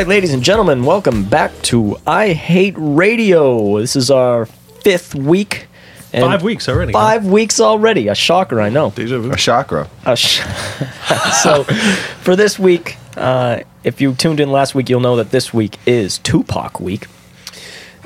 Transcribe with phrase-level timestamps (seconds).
[0.00, 3.78] right, ladies and gentlemen, welcome back to I Hate Radio.
[3.80, 5.66] This is our fifth week.
[6.14, 6.94] and Five weeks already.
[6.94, 8.08] Five weeks already.
[8.08, 8.90] A shocker, I know.
[8.96, 9.90] A chakra.
[10.06, 10.40] A sh-
[11.42, 11.64] so,
[12.22, 15.78] for this week, uh, if you tuned in last week, you'll know that this week
[15.84, 17.06] is Tupac week.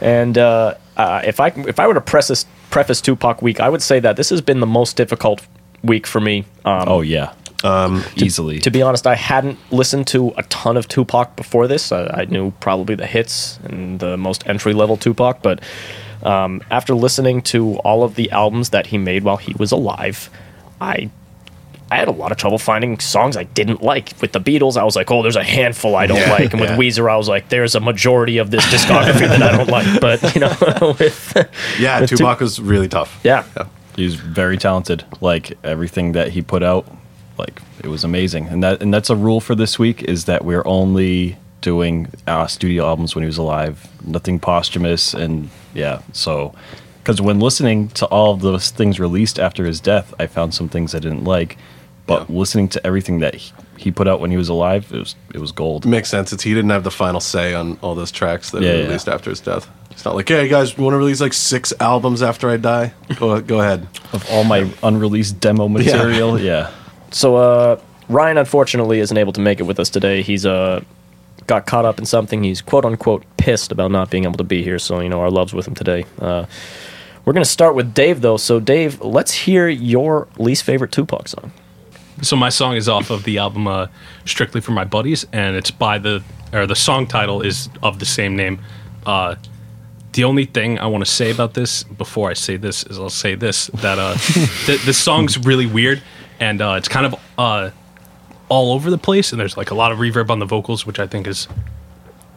[0.00, 3.82] And uh, uh, if I if I were to preface preface Tupac week, I would
[3.82, 5.46] say that this has been the most difficult
[5.84, 6.44] week for me.
[6.64, 7.34] Um, Oh yeah,
[7.64, 8.58] um, easily.
[8.60, 11.90] to be honest, I hadn't listened to a ton of Tupac before this.
[11.90, 15.60] I, I knew probably the hits and the most entry level Tupac, but
[16.22, 20.30] um, after listening to all of the albums that he made while he was alive,
[20.80, 21.10] I
[21.90, 24.14] I had a lot of trouble finding songs I didn't like.
[24.20, 26.70] With the Beatles, I was like, oh, there's a handful I don't like, and with
[26.70, 26.76] yeah.
[26.76, 30.00] Weezer, I was like, there's a majority of this discography that I don't like.
[30.00, 30.56] But you know,
[30.98, 31.36] with
[31.78, 33.20] Yeah, with Tupac was really tough.
[33.22, 33.44] yeah.
[33.96, 35.04] He's very talented.
[35.20, 36.86] Like everything that he put out,
[37.38, 38.46] like it was amazing.
[38.48, 42.46] And that and that's a rule for this week is that we're only doing uh,
[42.46, 45.14] studio albums when he was alive, nothing posthumous.
[45.14, 46.54] And yeah, so
[47.02, 50.68] because when listening to all of those things released after his death, I found some
[50.68, 51.56] things I didn't like.
[52.06, 52.36] But Yeah.
[52.36, 55.38] listening to everything that he, he put out when he was alive, it was it
[55.40, 55.86] was gold.
[55.86, 56.34] Makes sense.
[56.34, 58.84] It's he didn't have the final say on all those tracks that Yeah, were yeah.
[58.84, 59.70] released after his death.
[59.90, 62.92] It's not like, hey guys, you want to release like six albums after I die?
[63.16, 63.86] Go go ahead.
[64.12, 66.70] Of all my unreleased demo material, yeah.
[67.14, 70.20] So uh, Ryan unfortunately isn't able to make it with us today.
[70.22, 70.82] He's uh,
[71.46, 72.42] got caught up in something.
[72.42, 74.80] He's quote unquote pissed about not being able to be here.
[74.80, 76.04] So you know our loves with him today.
[76.18, 76.46] Uh,
[77.24, 78.36] we're gonna start with Dave though.
[78.36, 81.52] So Dave, let's hear your least favorite Tupac song.
[82.20, 83.86] So my song is off of the album uh,
[84.24, 86.22] "Strictly for My Buddies," and it's by the
[86.52, 88.58] or the song title is of the same name.
[89.06, 89.36] Uh,
[90.14, 93.08] the only thing I want to say about this before I say this is I'll
[93.08, 94.16] say this that uh,
[94.92, 96.02] song's really weird
[96.44, 97.70] and uh, it's kind of uh,
[98.50, 100.98] all over the place, and there's like a lot of reverb on the vocals, which
[100.98, 101.48] I think is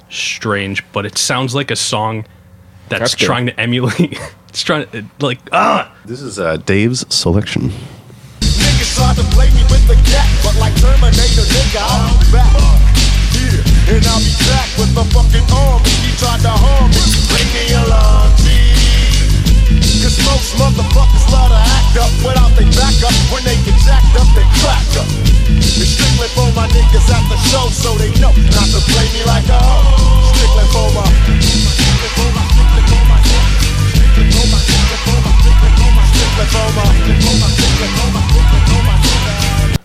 [0.09, 0.83] strange.
[0.93, 2.25] But it sounds like a song
[2.87, 4.17] that's, That's trying to emulate.
[4.47, 5.93] it's trying to like ah.
[6.05, 7.69] This is uh, Dave's selection.
[8.39, 12.55] Niggas tried to play me with the cat, but like Terminator, nigga, I'll be back.
[13.35, 15.91] Yeah, and I'll be back with the fucking army.
[16.07, 16.86] He tried to harm
[21.97, 23.13] up without they back up.
[23.33, 25.09] When they get jacked up, they crack up.
[25.57, 29.21] It's strictly for my niggas at the show, so they know not to play me
[29.25, 30.31] like a hoe.
[30.33, 31.05] Strictly for my.
[31.25, 32.43] Strictly for my.
[32.53, 33.17] Strictly for my.
[33.17, 34.59] Strictly for my.
[34.61, 35.41] Strictly for my.
[35.41, 36.05] Strictly for my.
[36.13, 36.85] Strictly for my.
[36.97, 37.51] Strictly for my.
[37.57, 38.93] Strictly for my.
[38.93, 39.07] My.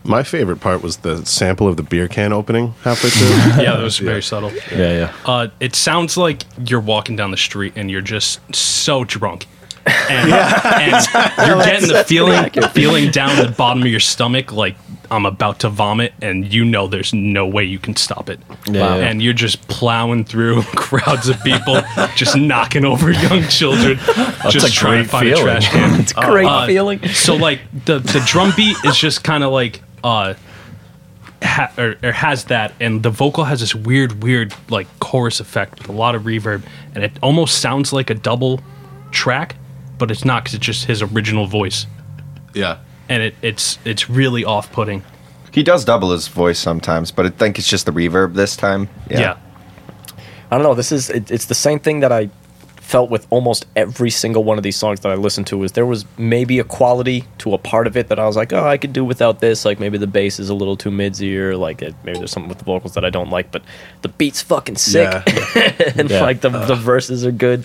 [0.04, 3.62] My favorite part was the sample of the beer can opening halfway through.
[3.62, 4.52] Yeah, that was very subtle.
[4.70, 5.12] Yeah, yeah.
[5.24, 9.46] Uh, it sounds like you're walking down the street and you're just so drunk.
[9.86, 11.06] And, and
[11.46, 14.76] you're getting the feeling feeling down the bottom of your stomach like
[15.10, 18.40] I'm about to vomit and you know there's no way you can stop it.
[18.66, 19.06] Yeah, yeah.
[19.08, 21.82] And you're just plowing through crowds of people,
[22.14, 23.98] just knocking over young children,
[24.48, 25.42] just trying to find feeling.
[25.42, 26.00] a trash can.
[26.00, 27.06] It's a great Uh, feeling.
[27.08, 30.34] So like the the drum beat is just kind of like uh
[31.42, 35.78] ha- or, or has that and the vocal has this weird weird like chorus effect
[35.80, 36.62] with a lot of reverb
[36.94, 38.60] and it almost sounds like a double
[39.10, 39.56] track
[39.98, 41.86] but it's not because it's just his original voice
[42.54, 42.78] yeah.
[43.08, 45.02] and it, it's it's really off-putting
[45.52, 48.88] He does double his voice sometimes, but I think it's just the reverb this time.
[49.10, 49.36] yeah,
[50.50, 50.74] I don't know.
[50.74, 52.30] This is it, it's the same thing that I
[52.76, 55.62] felt with almost every single one of these songs that I listened to.
[55.62, 58.52] Is there was maybe a quality to a part of it that I was like,
[58.52, 59.64] oh, I could do without this.
[59.64, 62.48] Like maybe the bass is a little too midsy, or like it, maybe there's something
[62.50, 63.50] with the vocals that I don't like.
[63.50, 63.62] But
[64.02, 65.92] the beat's fucking sick, Yeah.
[65.96, 66.22] and Yeah.
[66.22, 67.64] like the the verses are good.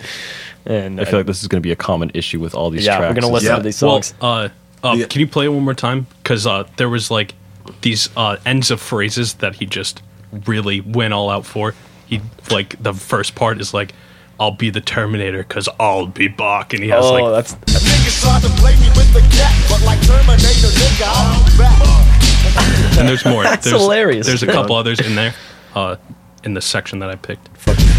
[0.67, 2.85] And I feel like this is going to be a common issue with all these
[2.85, 3.15] yeah, tracks.
[3.15, 3.55] we're gonna listen Yeah.
[3.55, 4.13] to these well songs.
[4.21, 4.49] uh,
[4.83, 5.05] uh Yeah.
[5.07, 7.33] can you play it one more time because uh there was like
[7.81, 10.03] these uh ends of phrases that he just
[10.45, 11.73] really went all out for
[12.05, 12.21] he
[12.51, 13.93] like the first part is like
[14.39, 18.21] I'll be the Terminator because I'll be Bach, and he has oh, like that's Niggas
[18.21, 22.99] tried to play me with the cat, but like Terminator, nigga, I'll be back.
[22.99, 23.43] And there's more.
[23.49, 24.27] That's there's, hilarious.
[24.27, 25.33] There's a couple others in there,
[25.75, 25.95] uh,
[26.43, 27.49] in the section that I picked.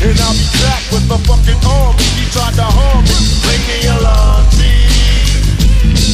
[0.00, 2.02] And I'll be back with the fucking army.
[2.18, 3.18] He tried to harm me.
[3.42, 4.58] Bring me along, G.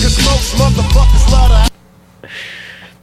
[0.02, 1.70] Cause most motherfuckers love
[2.22, 2.28] to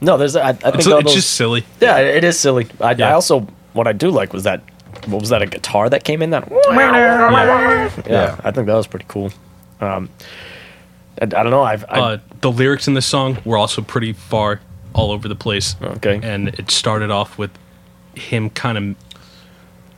[0.00, 0.16] no.
[0.18, 1.64] There's I, I think It's, all it's those, just silly.
[1.80, 2.66] yeah, it is silly.
[2.80, 4.62] I, I also what I do like was that
[5.06, 5.42] what was that?
[5.42, 6.48] A guitar that came in that.
[6.50, 8.40] Yeah, Yeah.
[8.44, 9.32] I think that was pretty cool.
[9.80, 10.08] Um,
[11.20, 11.62] I, I don't know.
[11.62, 14.60] I've I, Uh, the lyrics in this song were also pretty far
[14.94, 15.74] all over the place.
[15.82, 16.20] Okay.
[16.22, 17.50] And it started off with
[18.14, 18.96] him kind of,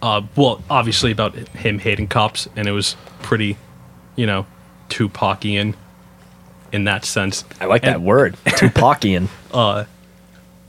[0.04, 3.56] uh, well, obviously about him hating cops, and it was pretty,
[4.16, 4.44] you know,
[4.90, 5.74] Tupacian
[6.72, 7.42] in that sense.
[7.58, 9.30] I like that word, Tupacian.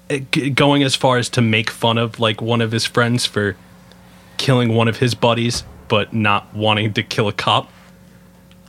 [0.10, 3.58] it- going as far as to make fun of like one of his friends for
[4.38, 7.70] killing one of his buddies, but not wanting to kill a cop.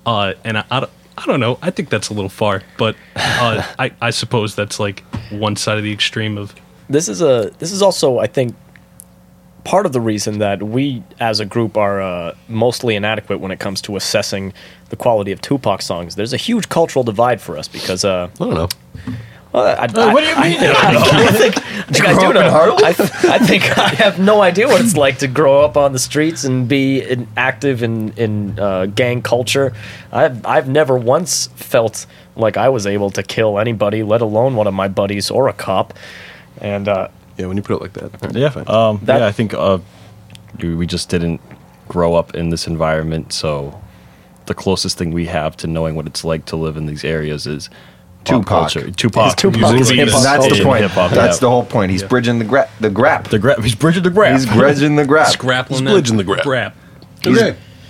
[0.04, 1.60] Uh, and I, I, don't, I don't know.
[1.62, 5.78] I think that's a little far, but uh, I, I suppose that's like one side
[5.78, 6.56] of the extreme of
[6.88, 8.54] this is a this is also I think
[9.66, 13.58] part of the reason that we as a group are uh, mostly inadequate when it
[13.58, 14.52] comes to assessing
[14.90, 16.14] the quality of Tupac songs.
[16.14, 18.68] There's a huge cultural divide for us because uh, I don't know.
[19.52, 20.58] well, I, I, what do you mean?
[20.60, 22.76] I, think, I think I do know.
[22.78, 25.98] I, I think I have no idea what it's like to grow up on the
[25.98, 29.72] streets and be in, active in in uh, gang culture.
[30.12, 34.68] I've I've never once felt like I was able to kill anybody, let alone one
[34.68, 35.92] of my buddies or a cop.
[36.60, 38.34] And uh, Yeah, when you put it like that.
[38.34, 38.68] Yeah, fine.
[38.68, 39.26] um, That- yeah.
[39.26, 39.78] I think uh,
[40.60, 41.40] we we just didn't
[41.88, 43.80] grow up in this environment, so
[44.46, 47.46] the closest thing we have to knowing what it's like to live in these areas
[47.46, 47.68] is
[48.24, 48.46] Tupac.
[48.46, 48.90] culture.
[48.90, 49.32] Tupac.
[49.32, 49.72] It's Tupac.
[49.74, 50.82] Music It's hip-hop That's the point.
[50.82, 51.40] Hip-hop, That's yeah.
[51.40, 51.92] the whole point.
[51.92, 53.28] He's bridging the gra- the grap.
[53.28, 53.62] The grab.
[53.62, 54.32] He's bridging the grab.
[54.32, 55.36] He's bridging the grap.
[55.38, 56.42] grappling He's bridging the grap.
[56.42, 56.72] grab.
[57.22, 57.40] He's,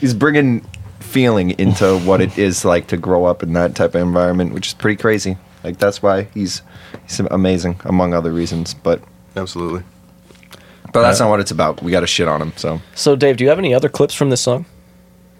[0.00, 0.64] he's bringing
[1.00, 4.66] feeling into what it is like to grow up in that type of environment, which
[4.68, 5.36] is pretty crazy.
[5.64, 6.62] Like that's why he's
[7.06, 8.74] he's amazing, among other reasons.
[8.74, 9.00] But
[9.36, 9.82] Absolutely.
[10.92, 11.82] but that's not what it's about.
[11.82, 12.52] We got to shit on him.
[12.56, 14.66] So so, Dave, do you have any other clips from this song?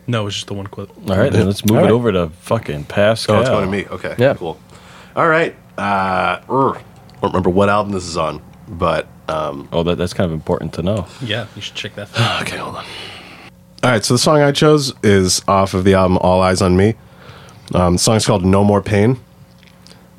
[0.06, 0.90] No, it's just the one clip.
[1.10, 1.92] All right, then let's move All it right.
[1.92, 3.36] over to fucking Pascal.
[3.36, 3.86] Oh, it's going to me.
[3.86, 4.14] Okay.
[4.18, 4.34] Yeah.
[4.34, 4.58] Cool.
[5.16, 5.56] All right.
[5.76, 6.82] Uh, er, I
[7.20, 10.74] don't remember what album this is on, but um, Oh, that, that's kind of important
[10.74, 11.06] to know.
[11.20, 12.08] Yeah, you should check that.
[12.16, 12.42] Out.
[12.46, 12.84] okay, hold on.
[13.82, 16.76] All right, so the song I chose is off of the album All Eyez on
[16.76, 16.94] Me.
[17.74, 19.18] Um, the song's called No More Pain.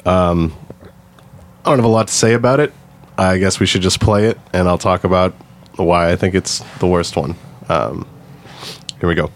[0.05, 0.53] Um,
[1.65, 2.73] I don't have a lot to say about it.
[3.17, 5.33] I guess we should just play it, and I'll talk about
[5.75, 7.35] why I think it's the worst one.
[7.67, 8.07] Um,
[8.99, 9.31] here we go.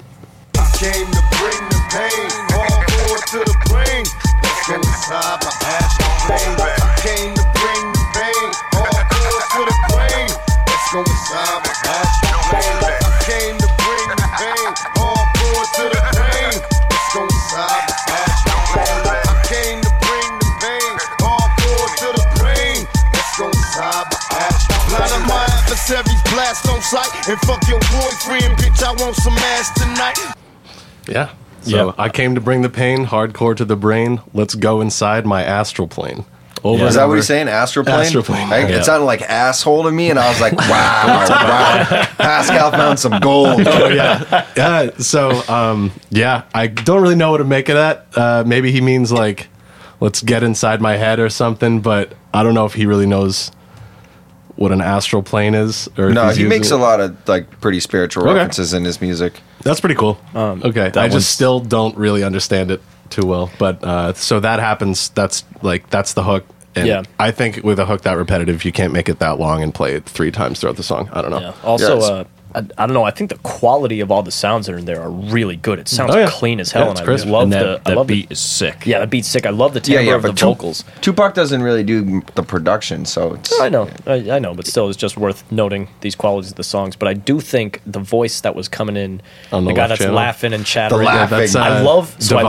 [26.31, 28.83] Blast on sight and fuck your boyfriend, bitch.
[28.83, 30.17] I want some ass tonight.
[31.07, 31.29] Yeah.
[31.61, 31.91] So Yeah.
[31.97, 34.21] I came to bring the pain, hardcore to the brain.
[34.33, 36.25] Let's go inside my astral plane.
[36.63, 37.47] Over is that what he's saying?
[37.47, 38.05] Astral plane.
[38.53, 38.77] I, Yeah.
[38.77, 42.05] It sounded like asshole to me, and I was like, wow, wow.
[42.19, 43.61] Pascal found some gold.
[43.67, 44.91] Oh yeah, yeah.
[44.97, 48.05] So um, yeah, I don't really know what to make of that.
[48.15, 49.47] Uh, maybe he means like,
[49.99, 51.81] let's get inside my head or something.
[51.81, 53.51] But I don't know if he really knows
[54.55, 55.89] what an astral plane is.
[55.97, 58.33] Or No, he makes a lot of like pretty spiritual Okay.
[58.33, 59.33] references in his music.
[59.63, 60.19] That's pretty cool.
[60.35, 63.51] okay, I one's- just still don't really understand it too well.
[63.59, 65.09] But uh, so that happens.
[65.09, 66.45] That's like that's the hook.
[66.75, 67.03] And Yeah.
[67.19, 69.93] I think with a hook that repetitive, you can't make it that long and play
[69.95, 71.09] it three times throughout the song.
[71.11, 71.41] I don't know.
[71.41, 71.53] Yeah.
[71.65, 72.09] Also, Yes.
[72.09, 73.03] uh, I, I don't know.
[73.03, 75.79] I think the quality of all the sounds that are in there are really good.
[75.79, 76.29] It sounds Oh, yeah.
[76.29, 77.25] clean as hell, Yeah, and it's I crisp.
[77.27, 78.85] love and that, the I that love beat The, is sick.
[78.85, 79.45] yeah, the beat's sick.
[79.45, 80.83] I love the timbre yeah, of the Tup- vocals.
[81.01, 84.89] Tupac doesn't really do the production, so it's I know, I, I know, but still,
[84.89, 86.95] it's just worth noting these qualities of the songs.
[86.95, 90.15] But I do think the voice that was coming in, On the guy that's channel?
[90.15, 91.73] laughing and chattering, laugh- That's, Laughing.
[91.77, 92.41] I uh, love so I-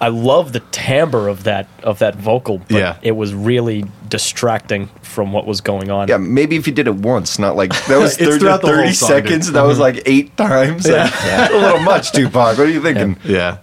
[0.00, 2.96] I, love the timbre of that of that vocal, but Yeah.
[3.02, 6.08] it was really distracting from what was going on.
[6.08, 9.08] Yeah, maybe if you did it once, not like that was 30, throughout 30 song,
[9.08, 9.46] seconds.
[9.46, 9.54] dude.
[9.56, 10.86] That was like eight times.
[10.88, 11.12] Like,
[11.50, 12.58] a little much, Tupac.
[12.58, 13.16] What are you thinking?
[13.24, 13.58] Yeah.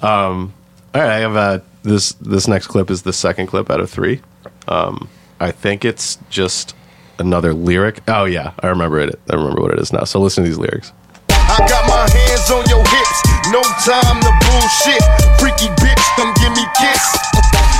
[0.00, 0.52] Um,
[0.94, 1.10] all right.
[1.10, 2.12] I have uh, this.
[2.14, 4.20] This next clip is the second clip out of three.
[4.68, 5.08] Um,
[5.40, 6.74] I think it's just
[7.18, 8.00] another lyric.
[8.08, 9.18] Oh yeah, I remember it.
[9.30, 10.04] I remember what it is now.
[10.04, 10.92] So listen to these lyrics.
[11.30, 13.18] I got my hands on your hips,
[13.54, 15.00] no time to bullshit.
[15.38, 17.16] Freaky bitch, come give me kiss.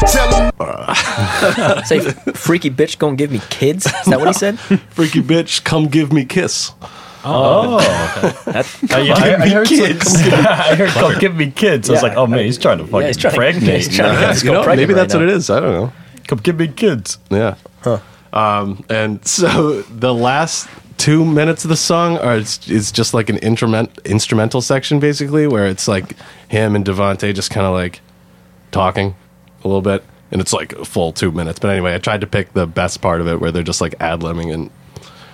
[0.01, 2.01] Tell 'em Say,
[2.35, 3.87] freaky bitch, gonna give me kids?
[3.87, 4.59] Is that what he said?
[4.91, 6.73] Freaky bitch, come give me kiss.
[7.27, 10.15] That, I, I, I heard kids.
[10.15, 11.91] I heard come give me kids.
[11.91, 13.97] I was Yeah, like, oh man, he's trying to fucking yeah, he's trying to, he's
[13.97, 15.21] trying to get You know, pregnant maybe right that's now.
[15.21, 15.51] what it is.
[15.51, 15.93] I don't know.
[16.29, 17.19] Come give me kids.
[17.31, 17.57] Yeah.
[18.33, 23.29] Um, and so the last two minutes of the song are it's, it's just like
[23.29, 26.15] an instrument instrumental section basically where it's like
[26.49, 28.01] him and Devontae just kind of like
[28.71, 29.17] talking
[29.67, 31.59] a little bit and it's like a full two minutes.
[31.59, 33.95] But anyway, I tried to pick the best part of it where they're just like
[34.01, 34.71] ad libbing and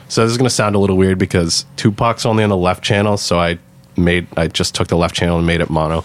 [0.08, 2.82] So this is going to sound a little weird because Tupac's only on the left
[2.82, 3.58] channel, so I
[3.96, 6.04] made I just took the left channel and made it mono,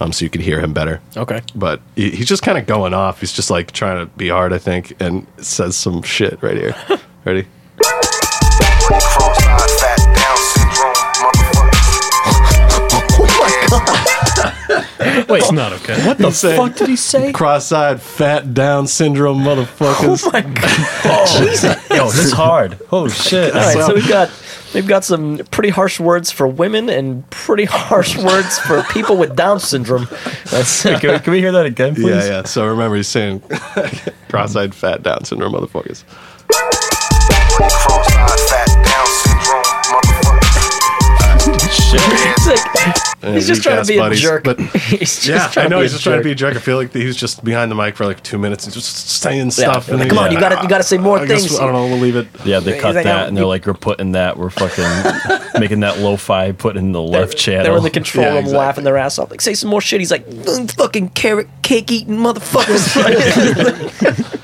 [0.00, 1.00] um, so you could hear him better.
[1.16, 1.42] Okay.
[1.54, 3.20] But he, he's just kind of going off.
[3.20, 6.74] He's just like trying to be hard, I think, and says some shit right here.
[7.24, 7.46] Ready?
[15.28, 16.06] Wait, It's not okay.
[16.06, 17.32] what the He's saying- fuck did he say?
[17.32, 20.24] Cross-eyed, fat, Down syndrome, motherfuckers.
[20.24, 20.64] Oh my god!
[21.04, 21.76] Oh, Jesus!
[21.90, 22.78] Yo, this is hard.
[22.92, 23.52] Oh shit!
[23.54, 24.30] All right, So- so we've got
[24.72, 29.34] we've got some pretty harsh words for women and pretty harsh words for people with
[29.34, 30.06] Down syndrome.
[30.50, 32.06] That's can, we, can we hear that again, please?
[32.06, 32.42] yeah, yeah.
[32.44, 33.40] So remember, he's saying
[34.28, 36.04] cross-eyed, fat, Down syndrome, motherfuckers.
[36.48, 40.40] Cross-eyed, fat, Down syndrome, motherfucker.
[41.44, 42.33] He's,
[43.24, 44.44] like, And he's just trying to be buddies, a jerk.
[44.44, 46.54] But he's just yeah, trying I know he's a just trying to be a jerk.
[46.56, 49.08] I feel like he was just behind the mic for like two minutes and just
[49.08, 49.88] saying stuff.
[49.88, 51.58] and Like, come on, he's you gotta- you gotta say more I guess- things.
[51.58, 51.86] I don't know.
[51.86, 52.28] We'll leave it.
[52.44, 54.36] Yeah, they cut like, that, "Oh, and they're like, "We're putting that.
[54.36, 54.84] We're fucking
[55.60, 56.52] making that lo-fi.
[56.52, 58.58] Putting the left channel." They were in the control Yeah, room exactly.
[58.58, 59.30] laughing their ass off.
[59.30, 60.00] Like, say some more shit.
[60.00, 62.84] He's like, "Mm, fucking carrot cake eating motherfuckers.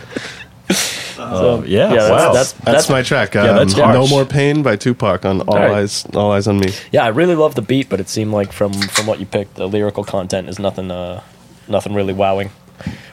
[1.18, 2.32] Oh, yeah, Yeah, that's- wow.
[2.32, 3.36] that's- That's, my track.
[3.36, 4.06] Um, yeah, that's No.
[4.06, 5.70] More Pain by Tupac on All right.
[5.70, 6.72] Eyes All Eyez on Me.
[6.92, 9.54] yeah, I really love the beat, but it seemed like from from what you picked,
[9.56, 11.20] the lyrical content is nothing uh,
[11.68, 12.50] nothing really wowing.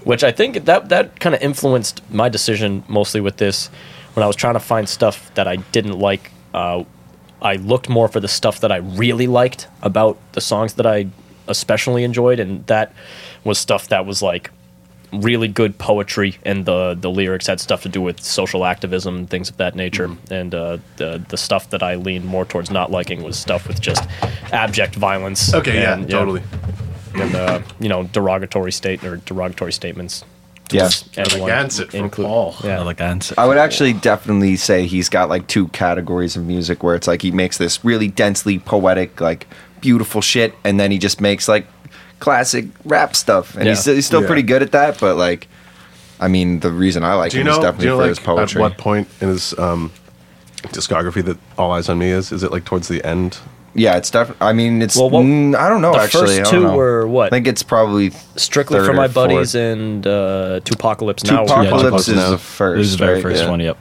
[0.04, 3.70] Which I think that that kind of influenced my decision mostly with this.
[4.14, 6.84] When I was trying to find stuff that I didn't like, uh,
[7.42, 11.08] I looked more for the stuff that I really liked about the songs that I
[11.48, 12.94] especially enjoyed, and that
[13.44, 14.50] was stuff that was like
[15.12, 19.30] really good poetry, and the the lyrics had stuff to do with social activism and
[19.30, 20.10] things of that nature.
[20.30, 23.82] And uh, the the stuff that I leaned more towards not liking was stuff with
[23.82, 24.04] just
[24.52, 25.54] abject violence.
[25.54, 26.44] Okay, yeah, and, totally.
[27.16, 30.24] and uh, you know derogatory state or derogatory statements.
[30.72, 30.90] Yeah.
[31.16, 32.56] Elegance from include- Paul.
[32.64, 32.80] Yeah.
[32.80, 33.32] Elegant.
[33.38, 37.22] I would actually definitely say he's got like two categories of music where it's like
[37.22, 39.48] he makes this really densely poetic, like
[39.80, 41.66] beautiful shit, and then he just makes like
[42.20, 43.94] classic rap stuff, and he's, Yeah.
[43.96, 44.28] he's still Yeah.
[44.28, 45.00] pretty good at that.
[45.00, 45.48] But like,
[46.20, 47.62] I mean, the reason I like Do you him is know?
[47.62, 48.62] Do definitely you know for his poetry.
[48.62, 49.92] at what point in his um,
[50.68, 52.32] discography that All Eyez on Me is?
[52.32, 53.38] Is it like towards the end?
[53.76, 54.46] yeah, it's definitely.
[54.48, 54.96] I mean, it's.
[54.96, 55.94] Well, what- mm, I don't know.
[55.94, 56.76] the actually, first I don't two know.
[56.76, 57.28] were what?
[57.28, 59.14] I think it's probably Strictly third for or my fourth.
[59.30, 61.46] buddies and uh, Tupacalypse now.
[61.46, 62.30] Tupacalypse Yeah, is now.
[62.32, 62.78] the first.
[62.80, 63.24] This is the very right?
[63.24, 63.50] first Yeah.
[63.52, 63.60] one.
[63.60, 63.78] Yep.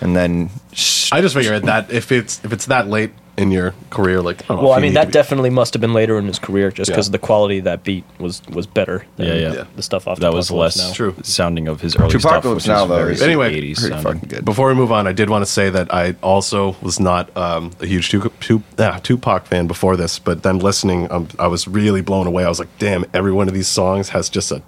[0.00, 3.72] and then sh- I just figure that if it's if it's that late in your
[3.90, 6.38] career, like don't Well, I mean, that be- definitely must have been later in his
[6.38, 6.96] career, just Yeah.
[6.96, 9.04] because the quality of that beat was was better.
[9.16, 9.52] Than Yeah, yeah.
[9.54, 9.64] Yeah.
[9.74, 10.92] The stuff off That was less now.
[10.92, 11.14] True.
[11.22, 13.94] sounding of his early stuff, Tupacalypse which now, is though, very is- Anyway, 80s pretty
[13.94, 14.12] sounding.
[14.20, 14.44] fucking good.
[14.44, 17.70] Before we move on, I did want to say that I also was not um,
[17.80, 21.66] a huge Tupac, Tup- ah, Tupac fan before this, but then listening, um, I was
[21.66, 22.44] really blown away.
[22.44, 24.60] I was like, damn, every one of these songs has just a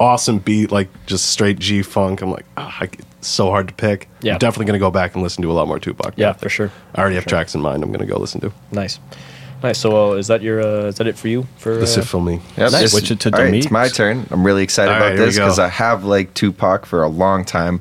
[0.00, 2.20] awesome beat, like just straight G funk.
[2.22, 4.08] I'm like, ah, I, it's so hard to pick.
[4.22, 4.34] Yeah.
[4.34, 6.14] I'm definitely going to go back and listen to a lot more Tupac.
[6.16, 6.70] Yeah, for sure.
[6.94, 7.30] I already have Sure.
[7.30, 7.82] tracks in mind.
[7.82, 8.52] I'm going to go listen to.
[8.72, 8.98] Nice,
[9.62, 9.78] nice.
[9.78, 10.60] So, uh, is that your?
[10.60, 11.46] Uh, is that it for you?
[11.58, 12.34] For uh, This is for me.
[12.56, 12.72] Yep, Nice.
[12.80, 13.64] this- Switch it to all right, Demeet.
[13.64, 14.26] It's my turn.
[14.30, 15.58] I'm really excited All about right, this because.
[15.58, 17.80] I have liked Tupac for a long time.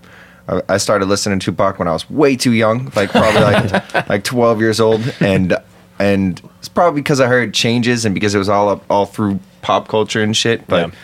[0.50, 4.10] I, I started listening to Tupac when I was way too young, like probably like
[4.10, 5.56] like 12 years old, and
[6.00, 9.40] and it's probably because I heard changes and because it was all up all through
[9.62, 10.66] pop culture and shit.
[10.68, 10.96] But Yeah.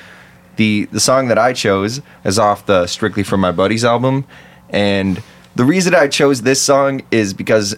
[0.55, 4.25] The the song that I chose is off the Strictly for My Buddies album,
[4.69, 5.22] and
[5.55, 7.75] the reason I chose this song is because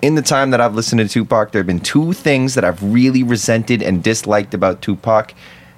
[0.00, 2.82] in the time that I've listened to Tupac, there have been two things that I've
[2.82, 5.32] really resented and disliked about Tupac,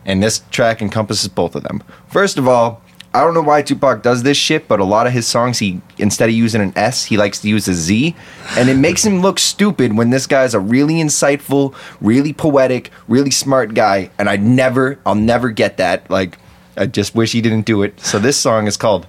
[0.04, 1.82] and this track encompasses both of them.
[2.08, 2.80] First of all,
[3.14, 5.80] I don't know why Tupac does this shit, but a lot of his songs, he
[5.98, 8.14] instead of using an S, he likes to use a Z,
[8.56, 13.30] and it makes him look stupid when this guy's a really insightful, really poetic, really
[13.30, 16.10] smart guy, and I never, I'll never get that.
[16.10, 16.38] Like,
[16.76, 18.00] I just wish he didn't do it.
[18.00, 19.06] So this song is called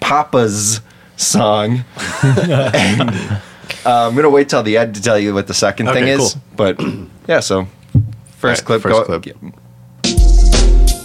[0.00, 0.80] Papa'z
[1.16, 1.82] Song.
[2.22, 3.00] and
[3.86, 6.08] uh, I'm gonna wait till the end to tell you what the second Okay, thing
[6.08, 6.34] is.
[6.34, 6.42] cool.
[6.56, 6.80] But
[7.26, 7.66] yeah, so
[8.36, 8.82] first right, clip.
[8.82, 9.26] first go, clip.
[9.26, 9.50] yeah.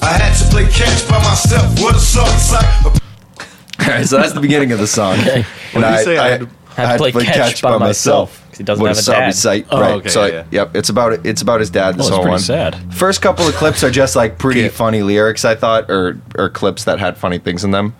[0.02, 1.80] I had to play catch by myself.
[1.82, 2.86] What a song sight.
[3.80, 5.20] All right, so that's the beginning of the song.
[5.20, 5.46] Okay.
[5.74, 6.18] And What did you say?
[6.18, 9.02] I had to- Had to play catch by myself, 'cause he doesn't What have a
[9.02, 9.36] sorry dad.
[9.36, 9.68] Sight.
[9.72, 9.92] Oh, right.
[9.96, 10.44] okay, so yeah, yeah.
[10.52, 11.98] yep, it's about it's about his dad.
[11.98, 12.40] This Oh, whole one.
[12.40, 12.78] sad.
[12.94, 16.86] First couple of clips are just like pretty funny lyrics, I thought, or or clips
[16.86, 17.94] that had funny things in them.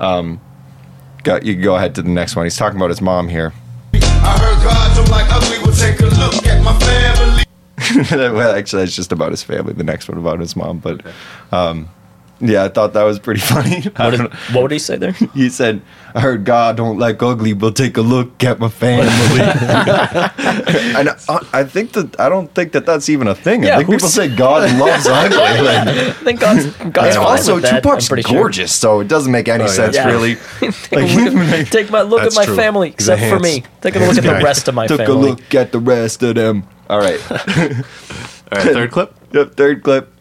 [0.00, 0.40] Um,
[1.22, 2.46] go, you can go ahead to the next one.
[2.46, 3.52] He's talking about his mom here.
[3.92, 3.98] I
[4.38, 5.58] heard God don't like ugly.
[5.62, 7.23] Well, take a look at my family.
[8.10, 9.72] well, actually, it's just about his family.
[9.72, 11.02] The next one about his mom, but
[11.52, 11.88] um,
[12.40, 13.82] Yeah, I thought that was pretty funny.
[14.52, 15.12] What would he say there?
[15.34, 15.80] He said,
[16.14, 19.06] "I heard God don't like ugly, but take a look at my family."
[20.98, 23.62] and I, I think that I don't think that that's even a thing.
[23.62, 25.38] Yeah, I think people say God loves ugly.
[25.38, 28.40] Like, I think God's, God's and also, with that, Tupac's pretty sure.
[28.40, 29.70] gorgeous, so it doesn't make any yeah.
[29.70, 30.08] sense Yeah.
[30.10, 30.36] really.
[30.60, 32.56] take, a look at, take my look at my true.
[32.56, 33.62] family, except for me.
[33.80, 35.14] Take a look at the rest of my Took family.
[35.14, 36.64] a look at the rest of them.
[36.90, 37.20] All right.
[37.30, 37.38] All
[38.58, 39.14] right, third clip.
[39.32, 40.12] Yep, third clip.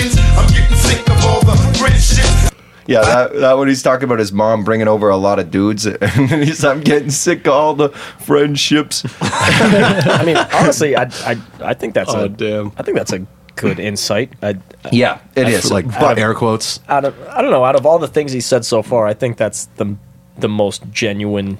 [0.00, 2.50] I'm getting sick of all the friendships.
[2.86, 5.86] Yeah, that, that when he's talking about his mom bringing over a lot of dudes,
[6.00, 9.04] and he's I'm getting sick of all the friendships.
[9.20, 12.72] I mean, honestly, I, I, I think that's Oh, a damn.
[12.76, 13.26] I think that's a
[13.56, 14.32] good insight.
[14.42, 14.56] I,
[14.90, 15.70] Yeah, it is.
[15.70, 16.80] Like Out of- air quotes.
[16.88, 19.14] out of I don't know, out of all the things he said so far, I
[19.14, 19.96] think that's the
[20.38, 21.58] the most genuine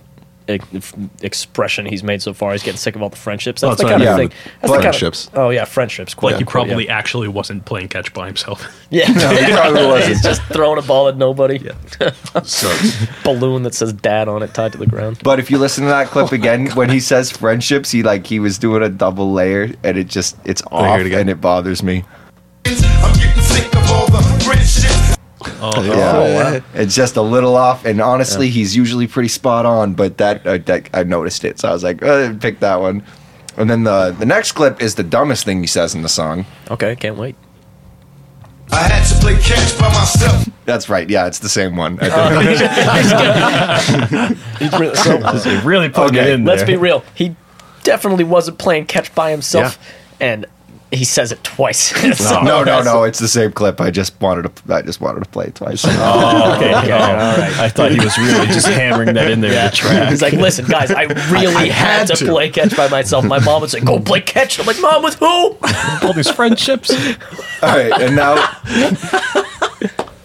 [0.54, 0.92] ex-
[1.22, 2.52] expression he's made so far.
[2.52, 3.60] He's getting sick of all the friendships.
[3.60, 4.28] That's Well, the that's kind what of thing.
[4.28, 4.58] mean.
[4.60, 5.30] That's the kind of- Friendships.
[5.34, 6.16] oh yeah, friendships.
[6.16, 6.96] Like he unquote, probably yeah.
[6.98, 8.66] actually wasn't playing catch by himself.
[8.90, 9.10] yeah.
[9.12, 10.08] no, he probably wasn't.
[10.12, 11.58] He's just throwing a ball at nobody.
[12.44, 13.06] Sucks.
[13.24, 15.18] Balloon that says "dad" on it tied to the ground.
[15.22, 18.40] But if you listen to that clip again, when he says friendships, he like he
[18.40, 21.82] was doing a double layer, and it just it's I off, it and it bothers
[21.82, 22.04] me.
[25.62, 26.66] I'm getting sick of all the friendships.
[26.74, 27.84] yeah, it's just a little off.
[27.84, 29.94] And honestly, he's usually pretty spot on.
[29.94, 33.04] But that, uh, that I noticed it, so I was like, uh, pick that one.
[33.56, 36.46] And then the the next clip is the dumbest thing he says in the song.
[36.70, 37.36] Okay, can't wait.
[38.70, 40.48] I had to play catch by myself.
[40.64, 41.08] That's right.
[41.10, 41.98] Yeah, it's the same one.
[42.00, 44.38] I think.
[44.58, 45.18] He's really, so,
[45.50, 47.04] He really put it Okay, in let's be real.
[47.14, 47.36] He
[47.82, 49.78] definitely wasn't playing catch by himself,
[50.20, 50.46] and
[50.92, 51.92] he says it twice.
[52.22, 53.04] So- no, no, no.
[53.04, 53.80] It's the same clip.
[53.80, 54.74] I just wanted to.
[54.74, 55.84] I just wanted to play it twice.
[55.86, 56.74] Oh, okay.
[56.74, 57.58] Okay, all right.
[57.58, 60.06] I thought he was really just hammering that in there in the.
[60.10, 62.26] He's like, listen, guys, I really had, to, to.
[62.26, 63.24] play catch by myself.
[63.24, 64.60] My mom would say, go play catch.
[64.60, 65.56] I'm like, mom, with who?
[66.06, 66.90] all these friendships.
[67.62, 68.34] All right, and now,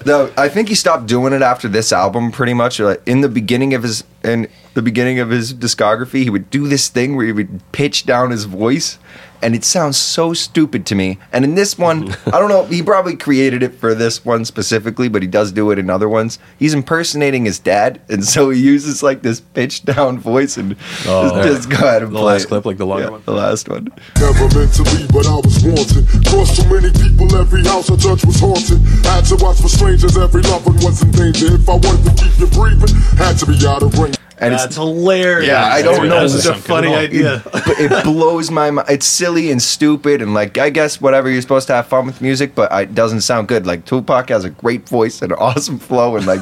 [0.05, 2.31] no, I think he stopped doing it after this album.
[2.31, 4.47] Pretty much, like in the beginning of his in
[4.77, 8.29] the beginning of his discography, he would do this thing where he would pitch down
[8.29, 8.99] his voice,
[9.41, 11.17] and it sounds so stupid to me.
[11.33, 12.65] And in this one, I don't know.
[12.65, 16.07] He probably created it for this one specifically, but he does do it in other
[16.07, 16.37] ones.
[16.59, 20.75] He's impersonating his dad, and so he uses like this pitched down voice and
[21.07, 21.41] Oh.
[21.43, 22.47] just, just go ahead and The play last it.
[22.49, 23.21] clip, like the longer Yeah, one?
[23.25, 23.87] the last one.
[24.19, 26.05] Never meant to leave, but I was wanted.
[26.29, 28.77] Crossed too many people, every house I touched was haunted.
[29.05, 31.55] Had to watch for strangers, every loved one was in danger.
[31.55, 34.17] If I wanted to keep you breathing, had to be out of range.
[34.39, 35.47] And That's it's hilarious.
[35.47, 36.09] Yeah, I don't That know.
[36.21, 37.41] doesn't This is a funny idea.
[37.51, 38.87] but it blows my mind.
[38.89, 42.21] It's silly and stupid, and like I guess whatever you're supposed to have fun with
[42.21, 43.65] music, but it doesn't sound good.
[43.65, 46.41] Like Tupac has a great voice and an awesome flow, and like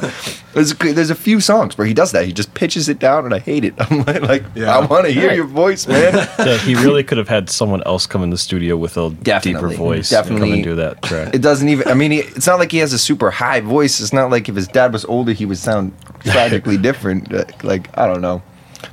[0.53, 2.25] there's a, there's a few songs where he does that.
[2.25, 3.73] He just pitches it down, and I hate it.
[3.79, 4.77] I'm like, like Yeah.
[4.77, 5.38] I want to hear Right.
[5.38, 6.13] your voice, man.
[6.38, 9.10] Yeah, he really could have had someone else come in the studio with a
[9.41, 10.36] deeper voice Definitely.
[10.41, 11.34] and come and do that track.
[11.34, 11.88] It doesn't even.
[11.88, 14.01] I mean, he, it's not like he has a super high voice.
[14.01, 15.93] It's not like if his dad was older, he would sound
[16.25, 17.34] tragically different.
[17.34, 17.45] Uh,
[17.93, 18.41] I don't know,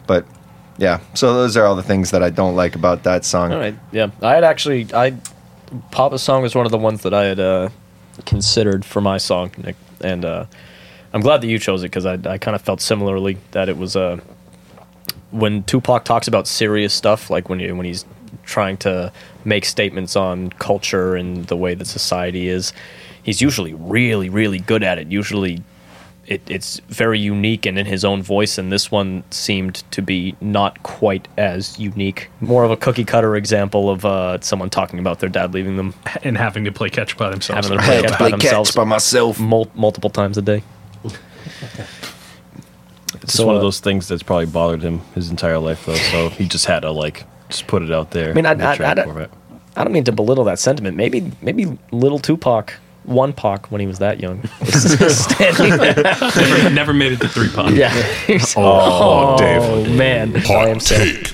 [0.06, 0.26] but
[0.78, 1.00] yeah.
[1.14, 3.52] So those are all the things that I don't like about that song.
[3.52, 4.10] All right, yeah.
[4.20, 5.16] I had actually, I
[5.90, 7.68] Papa'z song was one of the ones that I had uh,
[8.26, 10.44] considered for my song, Nick, and uh,
[11.12, 13.76] I'm glad that you chose it because I, I kind of felt similarly that it
[13.76, 14.20] was uh,
[15.30, 18.04] when Tupac talks about serious stuff, like when you, when he's
[18.44, 19.12] trying to
[19.44, 22.72] make statements on culture and the way that society is,
[23.22, 25.08] he's usually really, really good at it.
[25.08, 25.62] Usually,
[26.32, 30.34] it, it's very unique and in his own voice, and this one seemed to be
[30.40, 32.30] not quite as unique.
[32.40, 35.94] More of a cookie cutter example of uh, someone talking about their dad leaving them,
[36.24, 37.66] and having to play catch by themselves.
[37.68, 39.38] having to play had to catch play by catch by myself.
[39.40, 40.62] mul- multiple times a day.
[43.22, 45.94] It's So, one uh, of those things that's probably bothered him his entire life, though.
[45.94, 48.30] So he just had to like just put it out there.
[48.30, 49.28] I mean, I- in I- I-
[49.74, 50.98] I don't mean to belittle that sentiment.
[50.98, 55.94] Maybe, maybe little Tupac, one Pac when he was that young, was standing there.
[55.96, 57.72] never, never made it to three pot.
[57.74, 57.90] Yeah.
[58.26, 59.62] He's- Oh, Dave.
[59.62, 60.40] Oh man.
[60.44, 61.24] Sorry, I'm saying.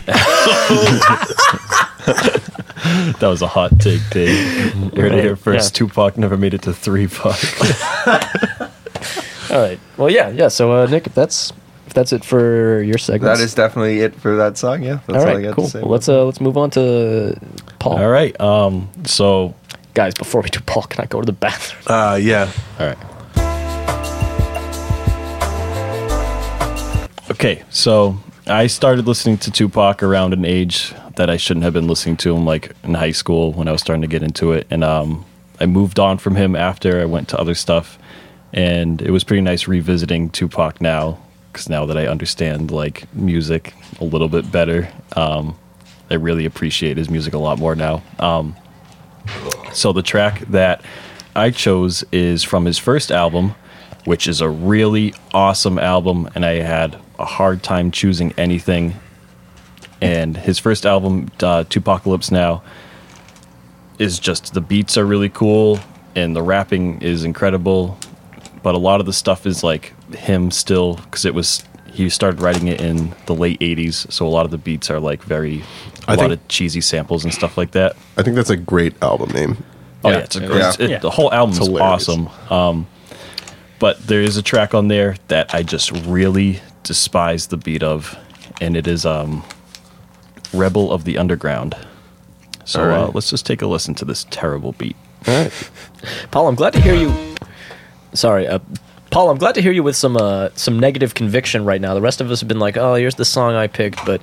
[3.20, 4.74] That was a hot take, Dave.
[4.94, 5.74] You heard it here first.
[5.74, 5.86] Yeah.
[5.86, 7.36] Tupac never made it to three Pac.
[9.50, 9.78] All right.
[9.96, 10.48] Well, yeah, yeah.
[10.48, 11.52] So, uh, Nick, if that's
[11.86, 14.82] if that's it for your segment, That is definitely it for that song.
[14.82, 15.64] Yeah, that's all all, I got Cool.
[15.64, 15.80] to say.
[15.80, 17.38] Well, let's uh let's move on to
[17.78, 17.98] Paul.
[17.98, 18.38] All right.
[18.40, 18.88] Um.
[19.04, 19.54] So.
[19.98, 20.14] Guys.
[20.14, 21.82] Before we do Paul, can I go to the bathroom?
[21.88, 22.48] Uh, yeah.
[22.78, 22.98] All right.
[27.32, 31.88] Okay, so I started listening to Tupac around an age that I shouldn't have been
[31.88, 34.68] listening to him, like in high school when I was starting to get into it,
[34.70, 35.24] and um,
[35.58, 37.98] I moved on from him after I went to other stuff,
[38.52, 41.18] and it was pretty nice revisiting Tupac now
[41.50, 45.58] because now that I understand like music a little bit better, um,
[46.08, 48.00] I really appreciate his music a lot more now.
[48.20, 48.54] Um,
[49.72, 50.82] so the track that
[51.34, 53.54] I chose is from his first album,
[54.04, 58.94] which is a really awesome album, and I had a hard time choosing anything.
[60.00, 62.62] And his first album, uh, Tupacalypse Now,
[63.98, 65.80] is just the beats are really cool
[66.14, 67.98] and the rapping is incredible,
[68.62, 72.40] but a lot of the stuff is like him still because it was he started
[72.40, 75.62] writing it in the late '80s, so a lot of the beats are like very
[76.06, 77.96] a I lot think- of cheesy samples and stuff like that.
[78.16, 79.56] I think that's a great album name.
[80.04, 80.16] Oh Yeah.
[80.18, 80.58] yeah, it's a great.
[80.60, 80.72] Yeah.
[80.78, 80.98] it- Yeah.
[80.98, 82.28] The whole album is awesome.
[82.50, 82.86] Um,
[83.78, 88.16] but there is a track on there that I just really despise the beat of,
[88.60, 89.42] and it is um,
[90.52, 91.76] "Rebel of the Underground."
[92.64, 92.98] So All right.
[93.04, 94.96] uh, let's just take a listen to this terrible beat.
[95.26, 95.70] All right.
[96.30, 97.12] Paul, I'm glad to hear you.
[98.14, 98.58] Sorry, uh,
[99.10, 99.30] Paul.
[99.30, 101.94] I'm glad to hear you with some uh, some negative conviction right now.
[101.94, 104.20] The rest of us have been like, "Oh, here's the song I picked," but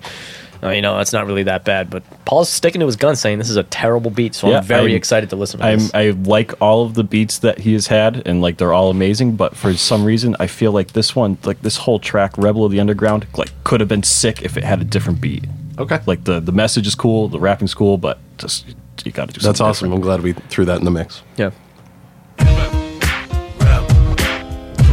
[0.64, 1.90] uh, you know, it's not really that bad.
[1.90, 4.36] But Paul's sticking to his gun, saying this is a terrible beat.
[4.36, 5.94] So Yeah, I'm very I'm- excited to listen to I'm, this.
[5.94, 9.36] I like all of the beats that he has had, and like they're all amazing.
[9.36, 12.72] But for some reason, I feel like this one, like this whole track, "Rebel of
[12.72, 15.46] the Underground," like could have been sick if it had a different beat.
[15.80, 16.00] Okay.
[16.06, 18.66] Like the the message is cool, the rapping's cool, but just
[19.04, 19.50] you got to do something.
[19.50, 19.94] That's something awesome.
[19.94, 21.22] I'm glad we threw that in the mix.
[21.38, 21.52] yeah.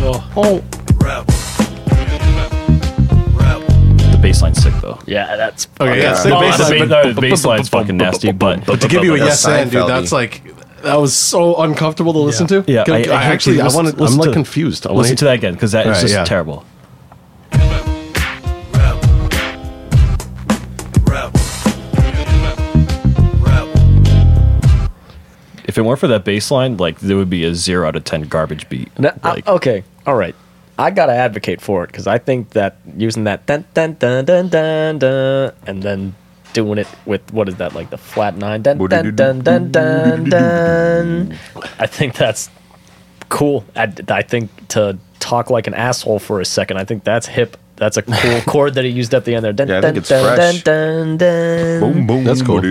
[0.03, 0.71] Different.
[4.13, 4.99] The bass line's sick though.
[5.07, 6.15] Yeah, that's Okay, yeah, yeah.
[6.15, 8.89] sick Oh, bass the, line, ba- but- the bass line's fucking nasty, but But to
[8.89, 9.89] give you a yes and, dude, Seinfeldy.
[9.89, 10.43] that's like
[10.83, 12.65] that was so uncomfortable to listen to.
[12.67, 14.05] Yeah, I, I, I actually, I want to.
[14.05, 14.87] I'm like to- confused.
[14.87, 16.25] I wanna listen to that again because that is Alright, just yeah.
[16.25, 16.65] terrible.
[25.65, 28.05] If it weren't for that bass line, like there would be a zero out of
[28.05, 28.91] ten garbage beat.
[28.99, 30.35] No, I- uh, Like, okay, all right.
[30.79, 34.49] I gotta advocate for it because I think that using that dun dun dun dun
[34.49, 36.15] dun dun and then
[36.55, 40.25] doing it with what is that like the flat nine dun dun dun dun dun
[40.29, 41.39] dun.
[41.79, 42.51] I think that's
[43.29, 43.65] cool.
[43.77, 47.57] I, I think to talk like an asshole for a second, I think that's hip.
[47.77, 49.53] That's a cool chord that he used at the end there.
[49.53, 50.63] Dun, Yeah, I dun, think it's dun, fresh.
[50.63, 51.81] Dun, dun, dun.
[51.81, 52.25] Boom, boom.
[52.25, 52.63] That's cool.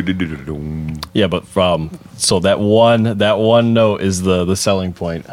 [1.13, 5.25] Yeah, but from so that one that one note is the the selling point.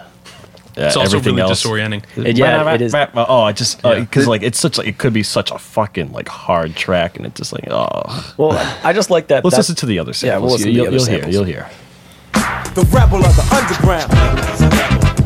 [0.79, 1.65] Yeah, It's also everything really else.
[1.65, 2.03] disorienting.
[2.17, 2.95] Uh, it- yeah, it is.
[2.95, 4.29] Oh, I just because Yeah.
[4.31, 7.37] like it's such like it could be such a fucking like hard track, and it's
[7.37, 8.35] just like oh.
[8.37, 8.53] Well,
[8.85, 9.45] I just like that.
[9.45, 10.29] Let's that- listen to the other samples.
[10.29, 11.29] Yeah, we'll listen to you, the will other hear.
[11.29, 11.67] You'll hear.
[12.75, 15.19] The rebel of the underground.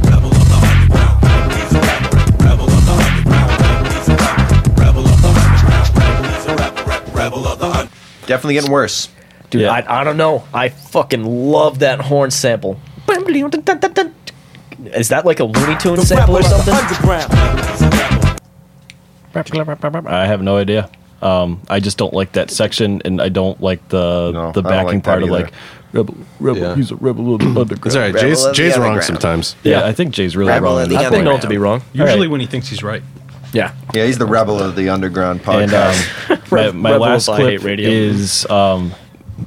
[8.27, 9.09] Definitely getting worse.
[9.51, 9.73] Dude, Yeah.
[9.73, 10.45] I, I don't know.
[10.55, 12.79] I fucking love that horn sample.
[14.95, 16.75] Is that like a Looney Tunes sample or something?
[19.35, 20.91] I have no idea.
[21.23, 24.63] Um, I just don't like that section, and I don't like the No, the I
[24.63, 25.45] don't backing like that part of either.
[25.45, 25.53] like
[25.93, 26.61] rebel, rebel.
[26.63, 26.75] Yeah.
[26.75, 27.87] He's a rebel of the underground.
[27.87, 28.13] It's all right.
[28.15, 29.05] Rebel Jay's, of the Jay's wrong underground.
[29.05, 29.57] sometimes.
[29.63, 30.83] Yeah, I think Jay's really Rebel wrong.
[30.83, 30.97] of the.
[30.97, 31.83] I've been known to be wrong.
[31.93, 32.31] Usually, Alright.
[32.31, 33.03] when he thinks he's right.
[33.53, 33.73] Yeah.
[33.95, 36.31] Yeah, he's the rebel of the underground And podcast.
[36.31, 37.89] um, my, my Rebels, last I clip radio.
[37.89, 38.93] is um,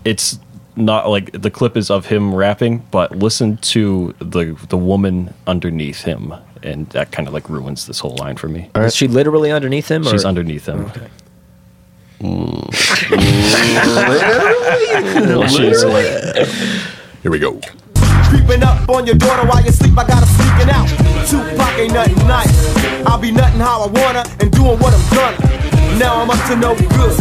[0.05, 0.39] it's
[0.75, 6.01] not like the clip is of him rapping, but listen to the the woman underneath
[6.01, 6.33] him,
[6.63, 8.69] and that kind of like ruins this whole line for me.
[8.75, 10.03] Is she literally underneath him?
[10.03, 10.27] She's or?
[10.27, 10.85] underneath him.
[10.85, 11.07] Okay.
[12.19, 12.71] Mm.
[15.49, 15.83] She is,
[17.21, 17.59] Here we go.
[18.29, 20.87] Creeping up on your daughter while you sleep, I got her sneaking out.
[21.27, 22.51] Tupac ain't nothing nice.
[23.05, 25.97] I'll be nutting how I wanna and doing what I'm gonna.
[25.97, 27.15] Now I'm up to no good.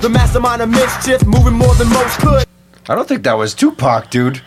[0.00, 2.49] The mastermind of mischief, moving more than most could.
[2.90, 4.42] I don't think that was Tupac, dude.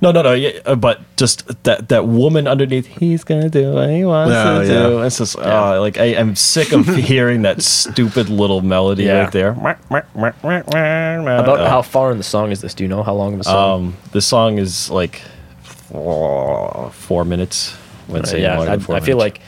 [0.00, 0.32] No, no, no.
[0.32, 2.86] Yeah, uh, but just that that woman underneath.
[2.86, 4.82] He's gonna do what he wants Yeah, to yeah.
[4.86, 5.02] do.
[5.02, 9.22] It's just uh, like I am sick of hearing that stupid little melody Yeah.
[9.24, 9.50] right there.
[9.50, 9.80] About
[10.46, 12.74] About how far in the song is this?
[12.74, 13.74] Do you know how long of a song?
[13.86, 15.20] Um, the song is like
[15.62, 17.76] four, four minutes.
[18.12, 19.40] I'd say yeah, more I, four I feel like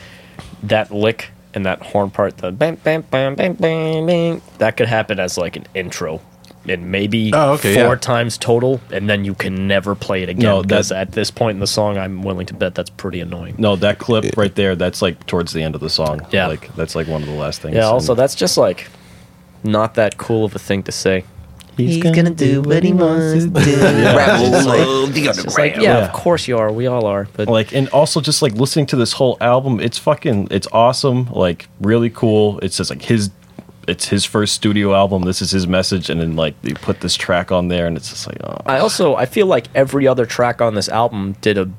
[0.63, 4.87] that lick and that horn part, the bam, bam, bam, bam, bam, bam, that could
[4.87, 6.21] happen as like an intro.
[6.67, 7.99] And maybe Oh, okay, four yeah.
[7.99, 10.43] times total, and then you can never play it again.
[10.43, 13.19] No, because that- at this point in the song, I'm willing to bet that's pretty
[13.19, 13.55] annoying.
[13.57, 14.75] no, that clip right there.
[14.75, 16.21] That's like towards the end of the song.
[16.31, 16.45] Yeah.
[16.47, 17.75] like that's like one of the last things.
[17.75, 18.89] Yeah, also, And that's just like
[19.63, 21.23] not that cool of a thing to say.
[21.77, 23.81] he's, gonna, do what he wants to do.
[23.81, 25.97] Rebel of the It's like, yeah, Yeah.
[26.05, 26.71] of course you are.
[26.71, 27.27] We all are.
[27.33, 31.25] But like and also just like listening to this whole album it's fucking it's awesome
[31.31, 33.31] like really cool it's just like his
[33.91, 37.15] it's his first studio album this is his message and then like they put this
[37.15, 40.25] track on there and it's just like oh I also I feel like every other
[40.25, 41.69] track on this album did a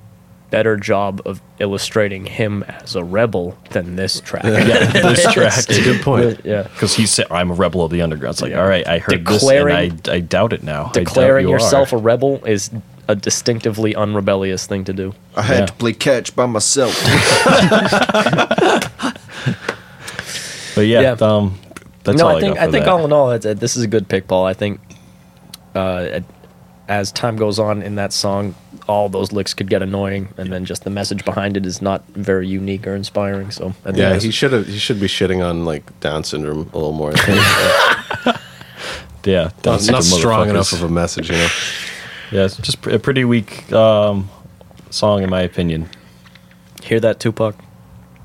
[0.51, 4.45] better job of illustrating him as a rebel than this track.
[4.45, 4.53] yeah
[4.93, 6.41] this track That's a good point.
[6.45, 6.65] yeah.
[6.65, 8.61] because he said i'm a rebel of the underground it's like Yeah.
[8.63, 11.49] all right i heard Declaring- this and I, I doubt it now I doubt Declaring
[11.49, 11.59] you are.
[11.59, 12.71] yourself a rebel is
[13.09, 15.13] a distinctively unrebellious thing to do.
[15.35, 15.67] I had Yeah.
[15.67, 16.95] to play catch by myself.
[20.75, 21.11] But yeah, Yeah.
[21.21, 21.59] um,
[22.05, 22.91] that's no, all I think got I think that.
[22.91, 24.45] all in all, it's, uh, this is a good pick, Paul.
[24.47, 24.81] I think
[25.75, 26.21] uh,
[26.89, 28.55] as time goes on in that song,
[28.89, 32.05] all those licks could get annoying, and then just the message behind it is not
[32.09, 33.51] very unique or inspiring.
[33.51, 34.67] So I think Yeah, he should have.
[34.67, 37.13] He should be shitting on like Down syndrome a little more.
[37.15, 37.21] I
[38.25, 38.37] think.
[39.25, 41.49] yeah, not that's not the strong enough of a message, you know.
[42.33, 44.31] Yeah, it's just a pretty weak um,
[44.89, 45.91] song in my opinion.
[46.83, 47.55] hear that Tupac.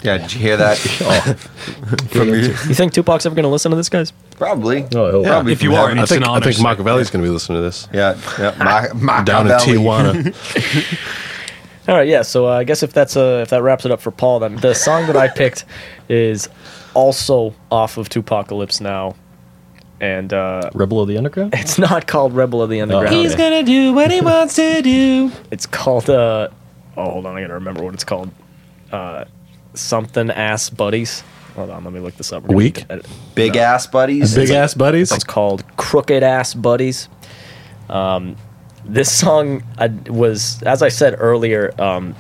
[0.08, 0.78] Yeah, did you hear that?
[1.02, 1.34] Oh,
[2.10, 2.36] From you?
[2.36, 4.12] You think Tupac's ever going to listen to this, guys?
[4.38, 4.86] Probably.
[4.96, 6.00] oh, Yeah, If you from are, heaven.
[6.00, 6.64] I It's think an I honor think set.
[6.64, 8.56] Machiavelli's going to be listening to this Yeah, yeah.
[8.94, 10.32] Ma- Ma- down in Machiavelli.
[10.32, 11.88] Tijuana.
[11.88, 12.22] All right, yeah.
[12.24, 14.58] So uh, I guess if that's uh, if that wraps it up for Paul, then
[14.58, 15.64] the song that I picked
[16.10, 16.50] is
[16.94, 19.16] also off of Tupacalypse Now,
[20.02, 21.54] and uh, Rebel of the Underground.
[21.54, 23.16] it's not called Rebel of the Underground.
[23.16, 25.32] He's gonna do what he wants to do.
[25.52, 26.10] It's called.
[26.10, 26.50] Uh,
[26.98, 28.32] oh, hold on, I gotta remember what it's called.
[28.92, 29.24] Uh,
[29.74, 31.24] something ass buddies.
[31.56, 32.44] Hold on, let me look this up.
[32.44, 32.88] We're gonna Weak?
[32.88, 34.36] get Big ass buddies.
[34.36, 35.12] Big ass buddies.
[35.12, 37.10] It's called Crooked Ass Buddies.
[37.90, 38.36] Um,
[38.86, 42.16] this song I, was, as I said earlier, um,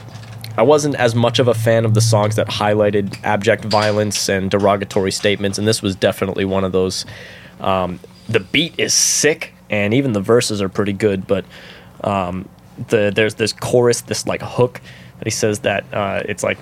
[0.57, 4.49] I wasn't as much of a fan of the songs that highlighted abject violence and
[4.49, 7.05] derogatory statements, and this was definitely one of those.
[7.60, 11.45] Um, the beat is sick, and even the verses are pretty good, but
[12.03, 12.49] um,
[12.88, 14.81] the there's this chorus, this like hook
[15.19, 16.57] that he says that uh, it's like.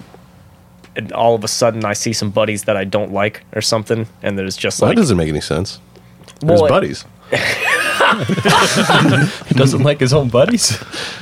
[0.98, 4.08] And all of a sudden, I see some buddies that I don't like, or something,
[4.24, 5.80] and there's just Well, like that doesn't make any sense.
[6.40, 7.06] There's Well, it- buddies.
[9.48, 10.78] He doesn't like his own buddies.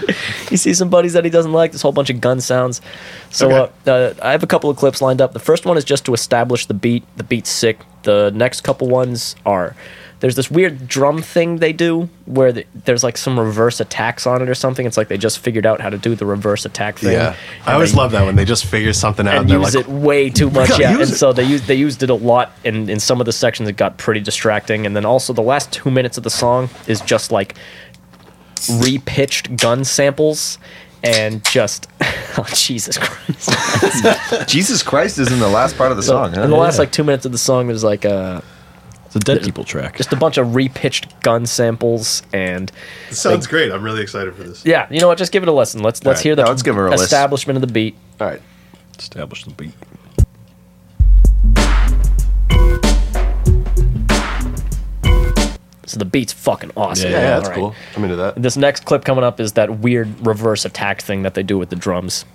[0.49, 1.71] he sees some buddies that he doesn't like.
[1.71, 2.81] This whole bunch of gun sounds.
[3.29, 3.49] So
[3.85, 5.33] uh, uh, I have a couple of clips lined up.
[5.33, 7.03] The first one is just to establish the beat.
[7.17, 7.79] The beat's sick.
[8.03, 9.75] The next couple ones are
[10.23, 14.41] there's this weird drum thing they do where the, there's like some reverse attacks on
[14.41, 14.85] it or something.
[14.85, 17.11] It's like they just figured out how to do the reverse attack thing.
[17.11, 19.59] Yeah, I always they- love that when they just figure something out and and they're
[19.59, 20.79] use like, it way too much.
[20.79, 21.07] Yeah, and it.
[21.07, 23.75] so they used they used it a lot, and in some of the sections it
[23.75, 24.85] got pretty distracting.
[24.85, 27.55] And then also the last two minutes of the song is just like
[28.79, 30.57] repitched gun samples
[31.03, 34.47] and just oh Jesus Christ.
[34.47, 36.43] Jesus Christ is in the last part of the song, huh?
[36.43, 38.39] in the last like two minutes of the song, there's like uh,
[39.15, 39.95] It's a Dead People track.
[39.97, 42.71] just a bunch of repitched gun samples and
[43.09, 43.71] "This sounds great.
[43.71, 45.19] I'm really excited for this." yeah, you know what?
[45.19, 45.83] Just give it a listen.
[45.83, 46.23] Let's let's right.
[46.23, 47.03] hear the Yeah, let's give her a listen.
[47.03, 47.95] establishment of the beat.
[48.19, 48.41] All right.
[48.97, 49.73] establish the beat.
[55.85, 57.11] So the beat's fucking awesome.
[57.11, 57.59] Yeah, Yeah, that's All right.
[57.59, 57.75] cool.
[57.97, 58.41] I'm into that.
[58.41, 61.69] This next clip coming up is that weird reverse attack thing that they do with
[61.69, 62.25] the drums.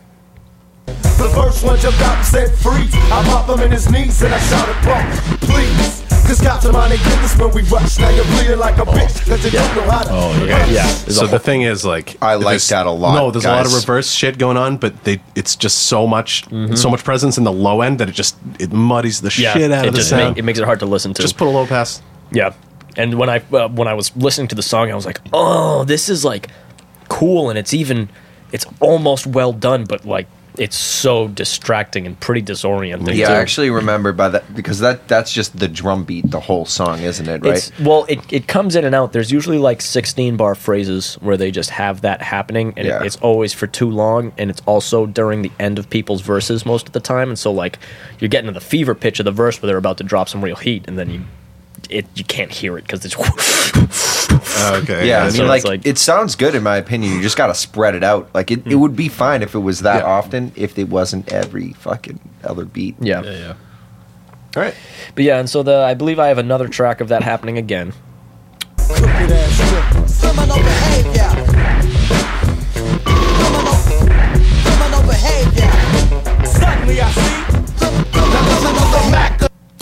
[0.87, 2.95] The first one jumped out and said freeze.
[2.95, 6.08] I pop him in his knees and I shouted, bro, please.
[6.29, 7.99] Cause cops are minding business when we rush.
[7.99, 9.27] Now you're bleeding like a bitch.
[9.27, 10.11] Cause you don't know how to.
[10.13, 10.67] Oh, yeah.
[10.67, 10.87] Yeah.
[10.87, 13.73] So the thing is, like, I like that a lot, No, there's a lot of
[13.75, 16.75] reverse shit going on, but they it's just so much, Mm-hmm.
[16.75, 19.85] so much presence in the low end that it just it muddies the shit out
[19.85, 20.31] it of the just sound.
[20.35, 21.23] make- it makes it hard to listen to.
[21.23, 22.03] just put a low pass.
[22.31, 22.53] yeah.
[22.97, 25.85] And when I uh, when I was listening to the song, I was like, "Oh,
[25.85, 26.49] this is like
[27.09, 28.09] cool, and it's even
[28.53, 30.27] it's almost well done, but like
[30.59, 33.33] it's so distracting and pretty disorienting." Yeah, too.
[33.35, 37.01] I actually remember by that because that that's just the drum beat, the whole song,
[37.01, 37.43] isn't it?
[37.45, 37.57] Right?
[37.57, 39.13] It's well, it, it comes in and out.
[39.13, 43.17] There's usually like 16 bar phrases where they just have that happening, and it- it's
[43.17, 46.93] always for too long, and it's also during the end of people's verses most of
[46.93, 47.29] the time.
[47.29, 47.79] And so like
[48.19, 50.43] you're getting to the fever pitch of the verse where they're about to drop some
[50.45, 51.21] real heat, and then you
[51.89, 53.15] it you can't hear it because it's
[54.83, 55.09] okay.
[55.09, 57.13] yeah, I so mean, it's like, like- it sounds good in my opinion.
[57.13, 58.31] You just got to spread it out.
[58.35, 58.81] Like it, it hmm.
[58.81, 60.11] would be fine if it was that Yeah.
[60.11, 62.97] often, if it wasn't every fucking other beat.
[63.01, 63.23] yeah.
[63.23, 63.55] Yeah, yeah.
[64.57, 64.75] All right.
[65.15, 67.93] But yeah, and so the I believe I have another track of that happening again.
[68.77, 70.21] Crooked ass strippers.
[70.21, 71.28] Criminal behavior.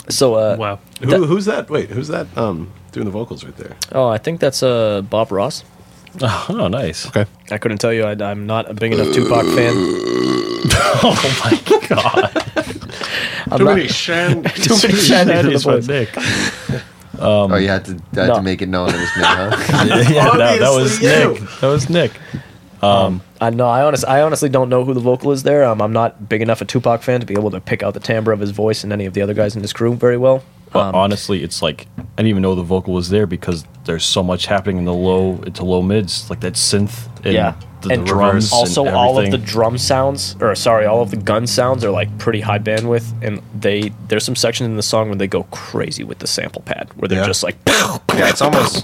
[0.09, 0.79] So uh, Wow.
[1.01, 1.69] Who, who's that?
[1.69, 2.27] Wait, who's that?
[2.37, 3.75] Um, doing the vocals right there.
[3.91, 5.63] oh, I think that's uh Bob Ross.
[6.21, 7.05] Oh, nice.
[7.07, 7.25] Okay.
[7.51, 8.03] I couldn't tell you.
[8.03, 9.75] I, I'm not a big enough Tupac fan.
[10.99, 12.43] Oh my god.
[13.51, 14.43] I'm not, shan.
[14.55, 15.87] too many Shan Andrews That's my ones.
[15.87, 16.09] Nick.
[17.19, 18.35] oh, you had to had no.
[18.35, 19.85] to make it known it was me, huh?
[20.11, 21.07] yeah, that, that was you.
[21.07, 21.49] Nick.
[21.59, 22.11] That was Nick.
[23.39, 23.67] I know.
[23.67, 25.63] I honest, I honestly don't know who the vocal is there.
[25.63, 27.99] Um, I'm not big enough a Tupac fan to be able to pick out the
[27.99, 30.43] timbre of his voice and any of the other guys in his crew very well.
[30.73, 34.03] But Um, honestly, it's like I didn't even know the vocal was there because there's
[34.03, 37.53] so much happening in the low into low mids, like that synth and Yeah.
[37.87, 41.11] The The and drums Also, and all of the drum sounds, or sorry, all of
[41.11, 44.83] the gun sounds are like pretty high bandwidth, and they there's some sections in the
[44.83, 47.25] song where they go crazy with the sample pad, where they're Yeah.
[47.27, 48.81] just like, Yeah, it's almost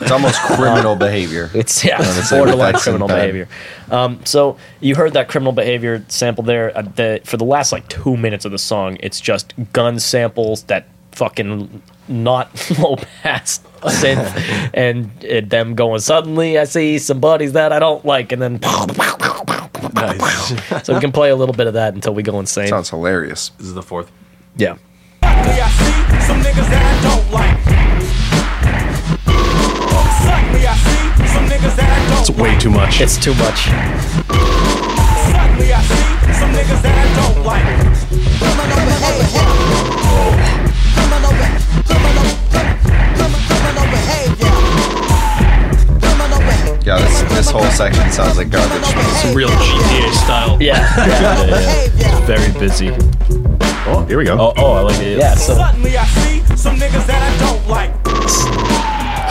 [0.00, 1.50] it's almost criminal behavior.
[1.54, 3.48] It's yeah, it's say with borderline criminal behavior.
[3.90, 6.76] Um, so you heard that criminal behavior sample there.
[6.76, 10.62] Uh, the, for the last like two minutes of the song, it's just gun samples
[10.64, 12.48] that fucking not
[12.78, 16.00] low pass synth, and uh, them going.
[16.00, 18.60] Suddenly, I see some buddies that I don't like, and then
[19.94, 20.84] Nice.
[20.86, 22.68] so we can play a little bit of that until we go insane.
[22.68, 23.50] Sounds hilarious.
[23.58, 24.10] This is the fourth.
[24.56, 24.76] yeah.
[25.22, 27.56] Suddenly I see some niggas that I don't like.
[30.26, 33.00] Suddenly I see some niggas that I don't It's way too much.
[33.00, 33.68] It's too much.
[35.32, 35.72] Suddenly
[40.96, 41.32] Criminal.
[41.86, 42.26] Criminal
[43.46, 44.54] criminal behavior.
[46.84, 48.84] Yeah, this this whole section sounds like garbage.
[49.22, 50.56] Some real GTA style.
[50.62, 50.78] Yeah.
[50.96, 51.46] Yeah, yeah.
[51.90, 52.26] Behavior.
[52.26, 52.90] Very busy.
[53.86, 54.36] oh, here we go.
[54.38, 55.18] Oh, oh, I like it.
[55.18, 55.34] Yeah.
[55.34, 57.92] So Suddenly I see some niggas that I don't like.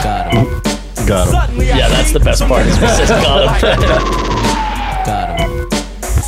[0.03, 0.45] Got him.
[1.31, 2.65] Suddenly I yeah, that's the best part.
[2.65, 4.05] Is niggas when it that says got don't him.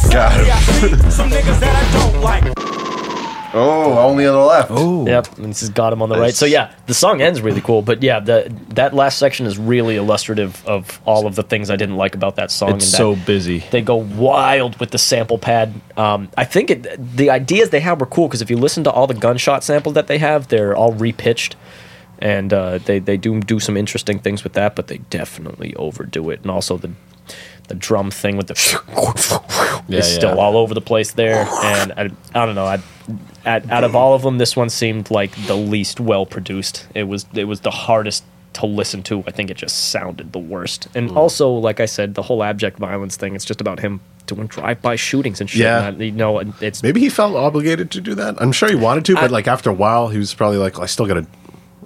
[0.12, 1.02] Got I him.
[1.02, 2.77] see some niggas that I don't like.
[3.58, 4.70] Oh, only on the left.
[4.72, 6.34] Oh, Yep, and this has got him on the right.
[6.34, 9.96] So yeah, the song ends really cool, but yeah, the that last section is really
[9.96, 12.76] illustrative of all of the things I didn't like about that song.
[12.76, 13.60] It's and that so busy.
[13.72, 15.74] they go wild with the sample pad.
[15.96, 18.92] Um, I think it, the ideas they had were cool because if you listen to
[18.92, 21.56] all the gunshot samples that they have, they're all repitched,
[22.20, 26.30] and uh, they they do do some interesting things with that, but they definitely overdo
[26.30, 26.92] it, and also the
[27.68, 28.56] the drum thing with the
[29.88, 30.42] Yeah, is still yeah.
[30.42, 32.66] all over the place there, and I, I don't know.
[32.66, 32.80] I,
[33.46, 36.88] at, out of all of them, this one seemed like the least well produced.
[36.96, 39.24] It was it was the hardest to listen to.
[39.28, 41.18] I think it just sounded the worst, and Hmm.
[41.18, 43.36] also, like I said, the whole abject violence thing.
[43.36, 45.62] It's just about him doing drive-by shootings and shit.
[45.62, 45.88] Yeah.
[45.88, 48.36] and I- you know, it's Maybe he felt obligated to do that.
[48.42, 50.78] I'm sure he wanted to, but I- like after a while, he was probably like,
[50.80, 51.26] I still gotta,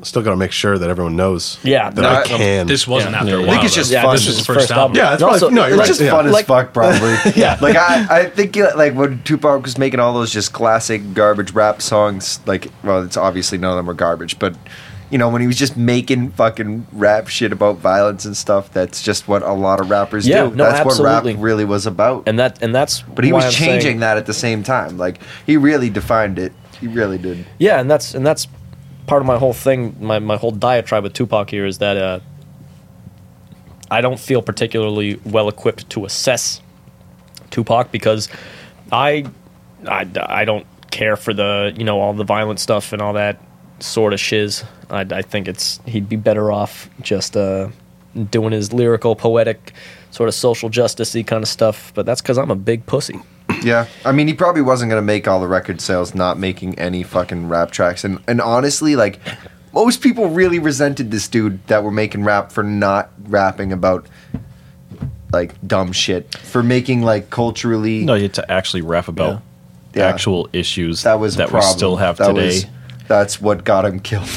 [0.03, 1.57] still gotta make sure that everyone knows.
[1.63, 2.67] Yeah, that no, I I- can.
[2.67, 3.17] This wasn't Yeah.
[3.19, 3.45] after Yeah, a yeah.
[3.47, 3.51] while.
[3.51, 3.95] I think it's just though.
[3.97, 4.15] yeah, fun.
[4.15, 4.81] this This is is the first first album.
[4.81, 4.95] album.
[4.97, 5.87] Yeah, it's And probably- no, you're It's right.
[5.87, 6.11] just yeah.
[6.11, 7.15] fun as fuck, probably.
[7.35, 7.57] Yeah.
[7.61, 11.81] Like I, I think like when Tupac was making all those just classic garbage rap
[11.81, 14.55] songs, like well, it's obviously none of them were garbage, but
[15.09, 19.01] you know when he was just making fucking rap shit about violence and stuff, that's
[19.03, 20.55] just what a lot of rappers Yeah, do.
[20.55, 22.23] no, that's what rap really was about.
[22.27, 24.63] and that and that's but he why was I'm changing saying- that at the same
[24.63, 24.97] time.
[24.97, 26.53] Like he really defined it.
[26.79, 27.45] He really did.
[27.59, 28.47] Yeah, and that's and that's
[29.11, 29.93] part of my whole thing.
[29.99, 32.19] My my whole diatribe with Tupac here is that uh,
[33.91, 36.61] I don't feel particularly well equipped to assess
[37.49, 38.29] Tupac because
[38.89, 39.25] I,
[39.85, 43.37] I I don't care for the you know all the violent stuff and all that
[43.81, 44.63] sort of shiz.
[44.89, 47.67] I, I think it's he'd be better off just uh,
[48.29, 49.73] doing his lyrical, poetic,
[50.11, 51.91] sort of social justicey kind of stuff.
[51.95, 53.19] But that's because I'm a big pussy.
[53.63, 57.03] Yeah, I mean, he probably wasn't gonna make all the record sales not making any
[57.03, 59.19] fucking rap tracks, and and honestly, like
[59.73, 64.07] most people really resented this dude that were making rap for not rapping about
[65.31, 68.03] like dumb shit, for making like culturally.
[68.03, 69.41] No, you have to actually rap about
[69.93, 70.07] Yeah.
[70.07, 72.45] actual issues that was that we still have That today.
[72.47, 72.65] was-
[73.07, 74.27] that's what got him killed.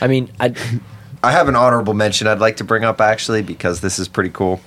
[0.00, 0.54] I mean, I
[1.22, 4.30] I have an honorable mention I'd like to bring up actually because this is pretty
[4.30, 4.60] cool.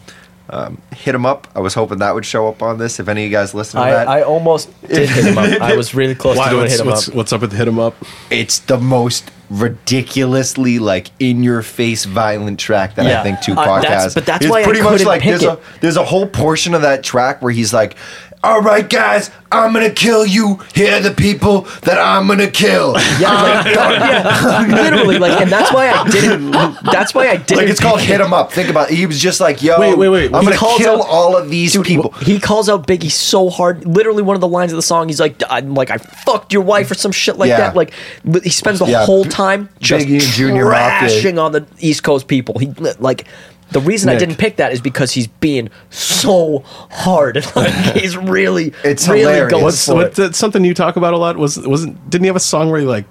[0.53, 1.47] Um, hit him up.
[1.55, 2.99] I was hoping that would show up on this.
[2.99, 5.45] If any of you guys listen to I, that, I almost did hit him up.
[5.61, 7.15] I was really close Why, to doing what's, hit him what's, up.
[7.15, 7.95] what's up with hit him up?
[8.29, 13.19] it's the most ridiculously like in your face violent track that Yeah.
[13.19, 14.13] I think Uh, Tupac that's- has.
[14.13, 15.59] but that's It's why I pretty much couldn't like pick there's a it.
[15.81, 17.95] there's a whole portion of that track where he's like,
[18.43, 20.59] "All right, guys, I'm gonna kill you.
[20.73, 23.69] Here are the people that I'm gonna kill." Yeah, like, uh,
[24.69, 26.51] yeah, literally, like, and that's why I didn't.
[26.91, 27.57] That's why I didn't.
[27.57, 28.51] Like it's called hit him up.
[28.51, 28.95] Think about it.
[28.95, 30.33] He was just like, "Yo, Wait, wait, wait.
[30.33, 33.49] I'm He gonna kill out- all of these Dude, people." He calls out Biggie so
[33.49, 33.85] hard.
[33.85, 36.63] Literally, one of the lines of the song, he's like, "I'm like, I fucked your
[36.63, 37.57] wife" or some shit like Yeah.
[37.57, 37.75] that.
[37.75, 37.93] Like,
[38.43, 40.73] he spends the Yeah, whole time just Biggie and Junior
[41.39, 42.57] on the East Coast people.
[42.59, 42.67] He
[42.99, 43.25] like.
[43.71, 47.43] The reason I didn't pick that is because he's being so hard.
[47.55, 49.51] Like he's really, It's really hilarious.
[49.51, 50.21] going What's, for what's it.
[50.21, 51.37] that, something you talk about a lot?
[51.37, 53.05] Was wasn't didn't he have a song where he like?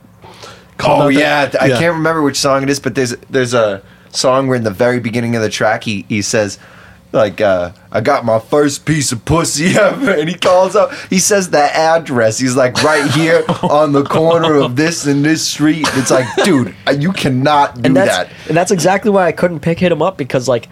[0.77, 1.79] called Oh out that- yeah, th- I Yeah.
[1.79, 4.99] can't remember which song it is, but there's there's a song where in the very
[5.01, 6.59] beginning of the track he he says
[7.13, 10.93] like uh, I got my first piece of pussy ever, and he calls up.
[11.09, 12.39] He says the address.
[12.39, 15.87] He's like right here on the corner of this and this street.
[15.95, 18.31] It's like, dude, uh, you cannot do and that.
[18.49, 20.69] and that's exactly why I couldn't pick hit him up because like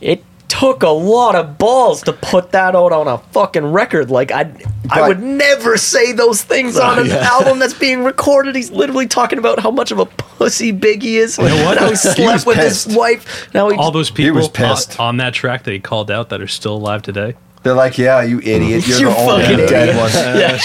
[0.00, 4.10] it took a lot of balls to put that out on a fucking record.
[4.10, 4.52] Like I,
[4.90, 8.54] I would never say those things on oh, an album that's being recorded.
[8.54, 11.38] He's literally talking about how much of a pussy Big he is.
[11.38, 11.78] You know what?
[11.78, 13.52] How he was slept with his wife.
[13.54, 15.00] Now he All those people was on, pissed.
[15.00, 17.34] on that track that he called out that are still alive today.
[17.64, 18.86] They're like, yeah, you idiot.
[18.86, 19.96] You're You the only dead idiot.
[19.96, 20.12] one.
[20.12, 20.58] yeah,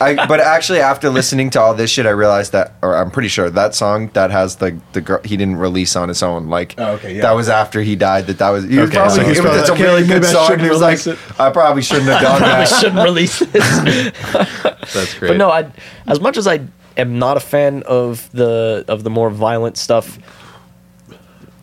[0.00, 3.28] I, but actually, after listening to all this shit, I realized that, or I'm pretty
[3.28, 6.48] sure that song that has the the girl he didn't release on his own.
[6.48, 7.22] Like, Oh, okay, yeah.
[7.22, 8.26] that was after he died.
[8.28, 8.64] That that was.
[8.64, 9.16] He was probably.
[9.16, 10.46] so he's it was- probably it's a really good song.
[10.46, 14.12] shouldn't He was like, it." I probably shouldn't have done I shouldn't release this.
[14.94, 15.28] That's great.
[15.30, 15.70] But no, I,
[16.06, 16.60] as much as I
[16.96, 20.18] am not a fan of the of the more violent stuff,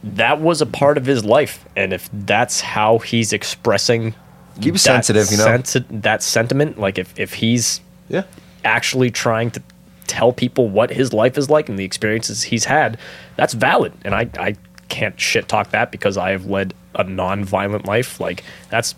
[0.04, 4.14] that was a part of his life, and if that's how he's expressing,
[4.62, 5.46] Keep sensitive, you know.
[5.46, 8.24] sensi- that sentiment, like if if he's yeah.
[8.64, 9.62] actually trying to
[10.08, 12.98] tell people what his life is like and the experiences he's had,
[13.36, 14.56] that's valid, and I I
[14.88, 18.20] can't shit talk that because I have led a non-violent life.
[18.20, 18.96] Like that's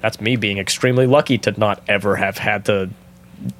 [0.00, 2.90] that's me being extremely lucky to not ever have had to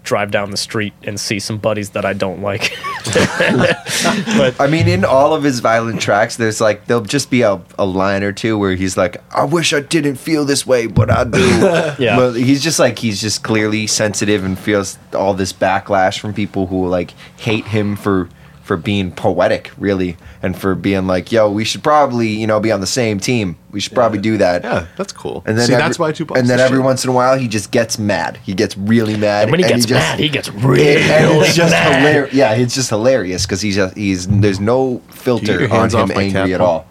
[0.03, 2.77] drive down the street and see some buddies that I don't like.
[3.05, 7.61] but I mean, in all of his violent tracks, there's like there'll just be a,
[7.79, 11.11] a line or two where he's like, "I wish I didn't feel this way, but
[11.11, 11.41] I do."
[12.01, 12.17] Yeah.
[12.17, 16.67] But he's just like he's just clearly sensitive and feels all this backlash from people
[16.67, 18.29] who like hate him for
[18.71, 22.71] for being poetic, really, and for being like, "Yo, we should probably you know be
[22.71, 23.57] on the same team.
[23.73, 25.43] We should probably do that." Yeah, that's cool.
[25.45, 26.39] And then See, every, that's why Tupac.
[26.39, 28.39] And then every once in a while, he just gets mad.
[28.45, 29.43] He gets really mad.
[29.43, 31.99] and when he gets just- mad, he gets really and it's just mad.
[31.99, 32.33] hilarious.
[32.33, 36.61] Yeah, it's just hilarious because he's just, he's there's no filter on him angry at
[36.61, 36.87] all.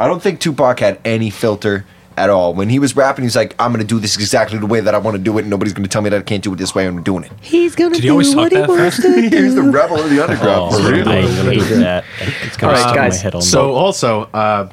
[0.00, 1.86] I don't think Tupac had any filter
[2.18, 2.52] at all.
[2.54, 4.98] When he was rapping, he's like, "I'm gonna do this exactly the way that I
[4.98, 6.74] want to do it, and nobody's gonna tell me that I can't do it this
[6.74, 6.86] way.
[6.86, 9.02] I'm doing it." He's gonna Did he always talk that fast?
[9.32, 10.74] he's the rebel of the underground.
[10.74, 11.08] Oh, for real.
[11.08, 12.04] I hate that.
[12.44, 14.68] It's gonna right, stick guys, my head on So also, uh,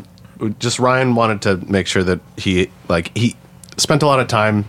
[0.60, 3.36] just Ryan wanted to make sure that he like he
[3.78, 4.66] spent a lot of time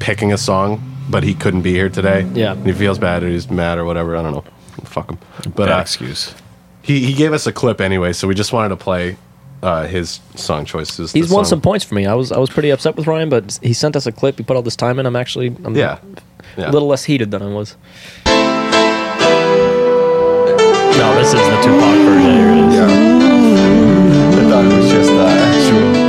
[0.00, 2.26] picking a song, but he couldn't be here today.
[2.34, 2.52] Yeah.
[2.52, 4.16] and he feels bad or he's mad or whatever.
[4.16, 4.44] I don't know.
[4.84, 5.18] Fuck him.
[5.44, 6.34] But Bad uh, excuse.
[6.82, 9.16] he he gave us a clip anyway, so we just wanted to play
[9.62, 11.12] uh, his song choices.
[11.12, 12.06] He's won song- some points for me.
[12.06, 14.36] I was I was pretty upset with Ryan, but he sent us a clip.
[14.38, 15.06] He put all this time in.
[15.06, 15.98] I'm actually I'm Yeah,
[16.56, 16.70] yeah.
[16.70, 17.76] a little less heated than I was.
[20.98, 22.32] No, this is the Tupac version.
[22.32, 22.74] Here it is.
[22.74, 22.88] Yeah.
[24.38, 26.08] I thought it was just uh, actual.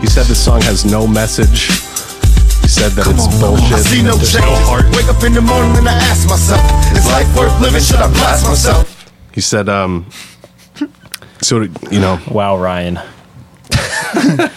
[0.00, 1.68] He said the song has no message.
[2.62, 3.78] He said that it's I bullshit.
[3.86, 4.44] see no There's change.
[4.44, 4.84] no heart.
[4.96, 6.60] Wake up in the morning and I ask myself,
[6.96, 7.80] is life worth living?
[7.82, 8.97] Should I blast myself?
[9.38, 10.04] He said, um,
[11.40, 11.60] so
[11.92, 12.98] you know, Wow, Ryan.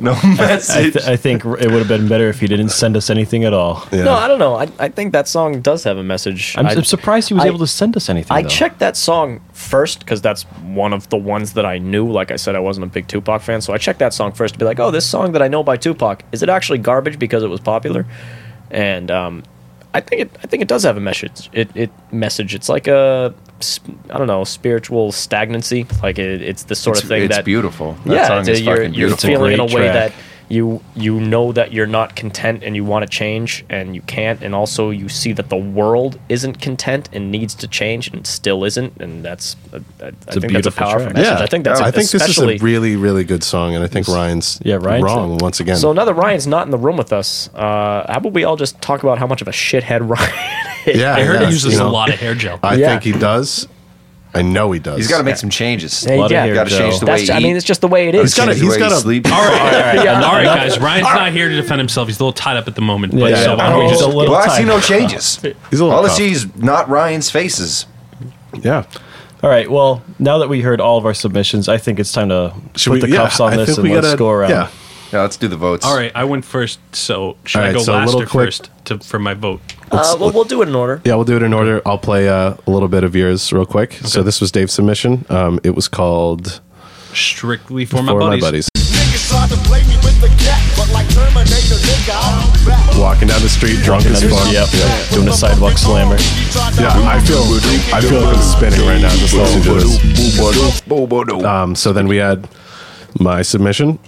[0.00, 3.08] No I, th- I think it would have been better if he didn't send us
[3.08, 3.86] anything at all.
[3.92, 4.02] yeah.
[4.02, 4.56] No, I don't know.
[4.56, 6.56] I, I think that song does have a message.
[6.58, 8.36] I'm, I, I'm surprised he was I- able to send us anything.
[8.36, 8.48] I though.
[8.48, 12.10] checked that song first because that's one of the ones that I knew.
[12.10, 14.54] Like I said, I wasn't a big Tupac fan, so I checked that song first
[14.54, 17.18] to be like, "Oh, this song that I know by Tupac is it actually garbage
[17.20, 18.06] because it was popular?"
[18.72, 19.42] And um,
[19.94, 20.30] I think it.
[20.42, 21.50] I think it does have a message.
[21.52, 22.54] It it message.
[22.54, 23.51] It's like a sp-
[24.10, 25.86] I don't know spiritual stagnancy.
[26.02, 27.94] Like it, it's the sort it's, of thing it's that beautiful.
[28.04, 29.28] That yeah, song it's is you're, fucking you're beautiful.
[29.28, 29.94] feeling in a way track.
[29.94, 30.12] that
[30.48, 34.42] you you know that you're not content and you want to change and you can't,
[34.42, 38.62] and also you see that the world isn't content and needs to change and still
[38.64, 41.14] isn't, and that's I, I, I a think that's a beautiful powerful track.
[41.14, 41.40] message.
[41.40, 44.08] I think that's I think this is a really, really good song, and I think
[44.08, 45.76] Ryan's yeah, Ryan's- wrong once again.
[45.76, 48.56] so now that Ryan's not in the room with us, uh, how about we all
[48.56, 50.71] just talk about how much of a shithead Ryan is?
[50.94, 52.58] yeah, I heard yeah, he uses you a lot of hair gel.
[52.62, 52.88] I Yeah.
[52.98, 53.68] think he does.
[54.34, 54.96] I know he does.
[54.96, 56.06] He's got to make some changes.
[56.08, 56.54] Yeah, lot of yeah.
[56.54, 57.56] Got to change the That's, way he I mean, eat.
[57.58, 58.22] it's just the way it is.
[58.22, 59.26] He's gotta- Change the way he's gotta- sleep.
[59.30, 60.22] all right, all right, Yeah.
[60.22, 60.78] all right, guys.
[60.78, 62.08] Ryan's not here to defend himself.
[62.08, 63.12] He's a little tied up at the moment.
[63.12, 63.90] But Yeah, so yeah, why don't we oh.
[63.90, 65.36] just a little Well, I see no changes.
[65.70, 67.84] He's a little All I see is not Ryan's faces.
[68.54, 68.84] Yeah.
[69.42, 69.70] All right.
[69.70, 72.90] Well, now that we heard all of our submissions, I think it's time to Should
[72.92, 74.70] put we- the cuffs yeah, on I this and let's gotta- go around.
[75.12, 75.18] Yeah.
[75.18, 75.84] Yeah, let's do the votes.
[75.84, 78.22] All right, I went first, so should All I right, go so a last little
[78.22, 79.60] or quick- first to, for my vote?
[79.90, 81.02] Uh, well, we'll do it in order.
[81.04, 81.82] Yeah, we'll do it in order.
[81.84, 83.92] I'll play uh, a little bit of yours real quick.
[84.04, 85.26] So this was Dave's submission.
[85.28, 86.62] Um, it was called
[87.12, 88.40] Strictly for, For my, buddies.
[88.42, 88.68] My Buddies.
[88.74, 92.96] Niggas tried to play me with the cat, but like Terminator, nigga, I'm back.
[92.98, 94.50] Walking down the street, drunk as fuck.
[94.50, 94.68] Yep.
[95.12, 96.16] Doing a sidewalk slammer.
[96.80, 97.44] Yeah, I feel
[97.94, 99.74] I feel like I'm spinning right now just listening to
[101.28, 101.44] this.
[101.44, 102.48] Um, so then we had
[103.20, 103.98] my submission.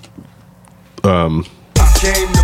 [1.04, 1.44] Um,
[1.76, 2.43] I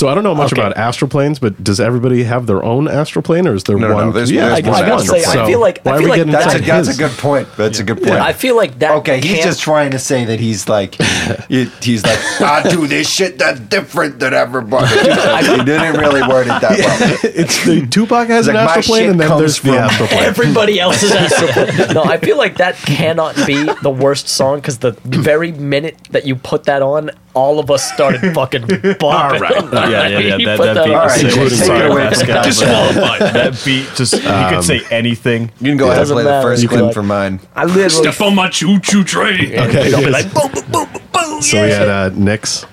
[0.00, 0.62] So I don't know much Okay.
[0.62, 3.88] about astral planes, but does everybody have their own astral plane, or is there No,
[3.88, 4.06] no, one?
[4.06, 5.38] no, there's- yeah, there's I, one I was astral say, plane.
[5.38, 7.10] I feel like why I are feel we like getting That's a, that's a good
[7.18, 7.48] point.
[7.58, 8.12] That's a good point.
[8.12, 8.92] I feel like that.
[9.00, 10.94] Okay, he's can't- just trying to say that he's like,
[11.50, 14.86] he's like, I do this shit that's different than everybody.
[14.88, 17.18] he didn't really word it that well.
[17.34, 19.74] it's the Tupac has It's an like, astral plane, and then comes there's the from
[19.76, 20.22] astral plane.
[20.22, 21.92] Everybody else's astral plane.
[21.92, 26.26] No, I feel like that cannot be the worst song because the very minute that
[26.26, 29.02] you put that on, all of us started fucking bopping.
[29.02, 29.50] All right.
[29.90, 30.56] Yeah, yeah, yeah.
[30.56, 31.02] That, that that beat on.
[31.02, 31.34] was All right, sick.
[31.34, 32.94] take it Sorry, away, Pascal, Pascal.
[32.94, 33.20] but Disqualified.
[33.34, 34.20] That beat just you
[34.56, 35.52] could say anything.
[35.60, 37.40] You can go ahead and Doesn't play the first You clip can- for mine.
[37.54, 37.88] I literally.
[37.88, 39.52] Step on my choo choo train.
[39.58, 39.58] Okay,
[39.92, 40.12] I'll be yes.
[40.12, 41.42] like, boom, boom, boom, boom, boom.
[41.42, 42.64] so we had uh, Nick's.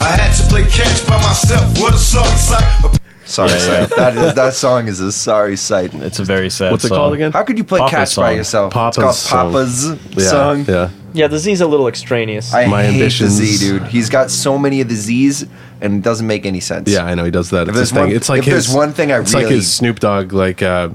[0.00, 1.78] I had to play catch by myself.
[1.78, 2.98] What a sorry sight.
[3.28, 3.90] Sorry sight.
[3.90, 5.92] That is that song is a sorry sight.
[5.94, 6.72] It's a very sad.
[6.72, 6.96] What's it song.
[6.96, 7.30] called again?
[7.32, 8.72] How could you play Papa'z catch by yourself?
[8.72, 9.52] Papa'z it's song.
[9.52, 10.64] called Papa'z Yeah, song.
[10.66, 10.90] yeah.
[11.12, 12.54] Yeah, the Z's a little extraneous.
[12.54, 13.38] I My hate ambitions.
[13.38, 13.82] the Z, dude.
[13.88, 15.44] He's got so many of the Z's,
[15.82, 16.88] and it doesn't make any sense.
[16.90, 17.68] Yeah, I know he does that.
[17.68, 18.06] It's there's his thing.
[18.08, 20.62] one- it's like if his, there's one thing I it's like his Snoop Dogg, like
[20.62, 20.88] uh,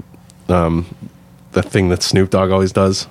[0.48, 0.86] um,
[1.52, 3.06] the thing that Snoop Dogg always does.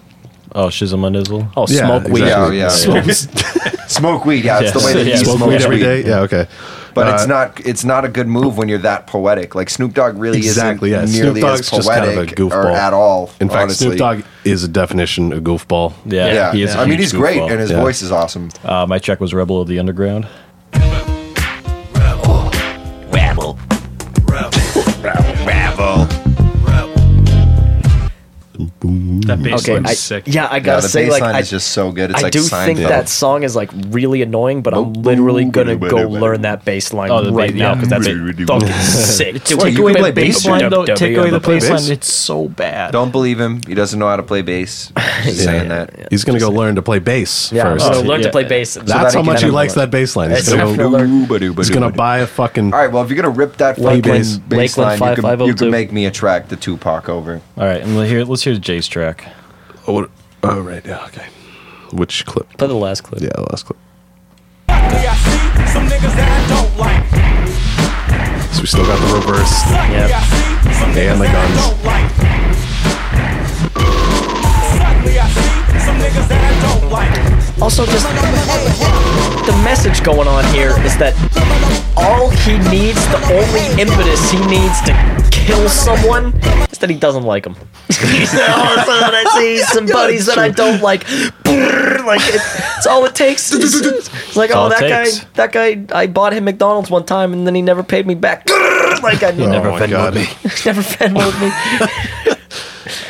[0.55, 1.49] Oh, Shizma Nizzle.
[1.57, 2.23] oh, Yeah, smoke weed.
[2.23, 2.57] exactly.
[2.59, 3.13] Yeah, yeah.
[3.87, 4.43] Smoke weed.
[4.45, 6.03] Yeah, it's the way that Yeah, he Smoke smokes weed every day.
[6.05, 6.47] Yeah, okay.
[6.93, 9.55] But it's Uh, not it's not a good move when you're that poetic.
[9.55, 12.35] Like Snoop Dogg really Exactly, isn't Snoop nearly Dogg's as just kind of a poetic
[12.37, 12.65] goofball.
[12.65, 13.31] or at all.
[13.39, 13.87] In fact, honestly.
[13.87, 15.93] Snoop Dogg is a definition of goofball.
[16.05, 16.75] Yeah, Yeah, he is.
[16.75, 17.81] a I mean huge he's great and his Yeah.
[17.81, 18.49] voice is awesome.
[18.63, 20.27] Uh, my check was Rebel of the Underground.
[29.23, 29.27] Mm.
[29.27, 30.23] That bass Okay, line's I, sick.
[30.27, 32.11] yeah, I gotta the say, bass like, line I, is just so good.
[32.11, 32.87] It's I like do think Seinfeld.
[32.89, 37.09] that song is like really annoying, but I'm literally gonna go learn that bass line
[37.11, 39.43] Oh, right ba- now because that's a fucking sick.
[39.43, 40.85] Dude, Take away the bass line, though.
[40.85, 41.83] Take away the W, bass bass?
[41.83, 41.91] line.
[41.91, 42.91] It's so bad.
[42.91, 43.61] Don't believe him.
[43.67, 44.91] He doesn't know how to play bass.
[45.23, 46.07] He's saying that.
[46.09, 47.85] He's going to go learn to play bass oh, first.
[47.89, 48.73] gonna learn to play bass.
[48.75, 50.31] That's how much he likes that bass line.
[50.31, 52.73] He's going to definitely- go, he's gonna buy a fucking.
[52.73, 54.97] All right, well, if you're gonna rip that fucking bass line, you can, oh you
[54.97, 55.55] 5502.
[55.55, 57.41] can make me a track the Tupac over.
[57.57, 59.12] All right, and let- here, let's hear Jay's track.
[59.87, 60.09] Oh, what-
[60.43, 60.85] oh, right.
[60.85, 61.25] Yeah, okay.
[61.91, 62.49] Which clip?
[62.57, 63.21] Play the last clip.
[63.21, 63.77] Yeah, the last clip.
[64.69, 67.03] I see some niggas that I don't like.
[68.53, 69.53] So we still got the reverse.
[69.91, 70.07] Yeah.
[70.11, 71.73] I see some And niggas the that I guns.
[77.69, 78.03] Don't like.
[78.03, 79.43] Sadly, I see some niggas that I don't like.
[79.43, 81.13] Also, just the message going on here is that
[81.95, 84.93] all he needs, the only impetus he needs to
[85.31, 86.33] kill someone,
[86.71, 87.55] is that he doesn't like him.
[87.87, 91.03] he said, "All of a sudden, I see some buddies that I don't like."
[92.03, 92.41] Like it,
[92.77, 93.53] it's all it takes.
[93.53, 97.31] It's, it's like, oh, it that guy, that guy, I bought him McDonald's one time,
[97.33, 98.49] and then he never paid me back.
[99.01, 100.13] Like I never, oh my God.
[100.65, 102.35] never Venmoed me.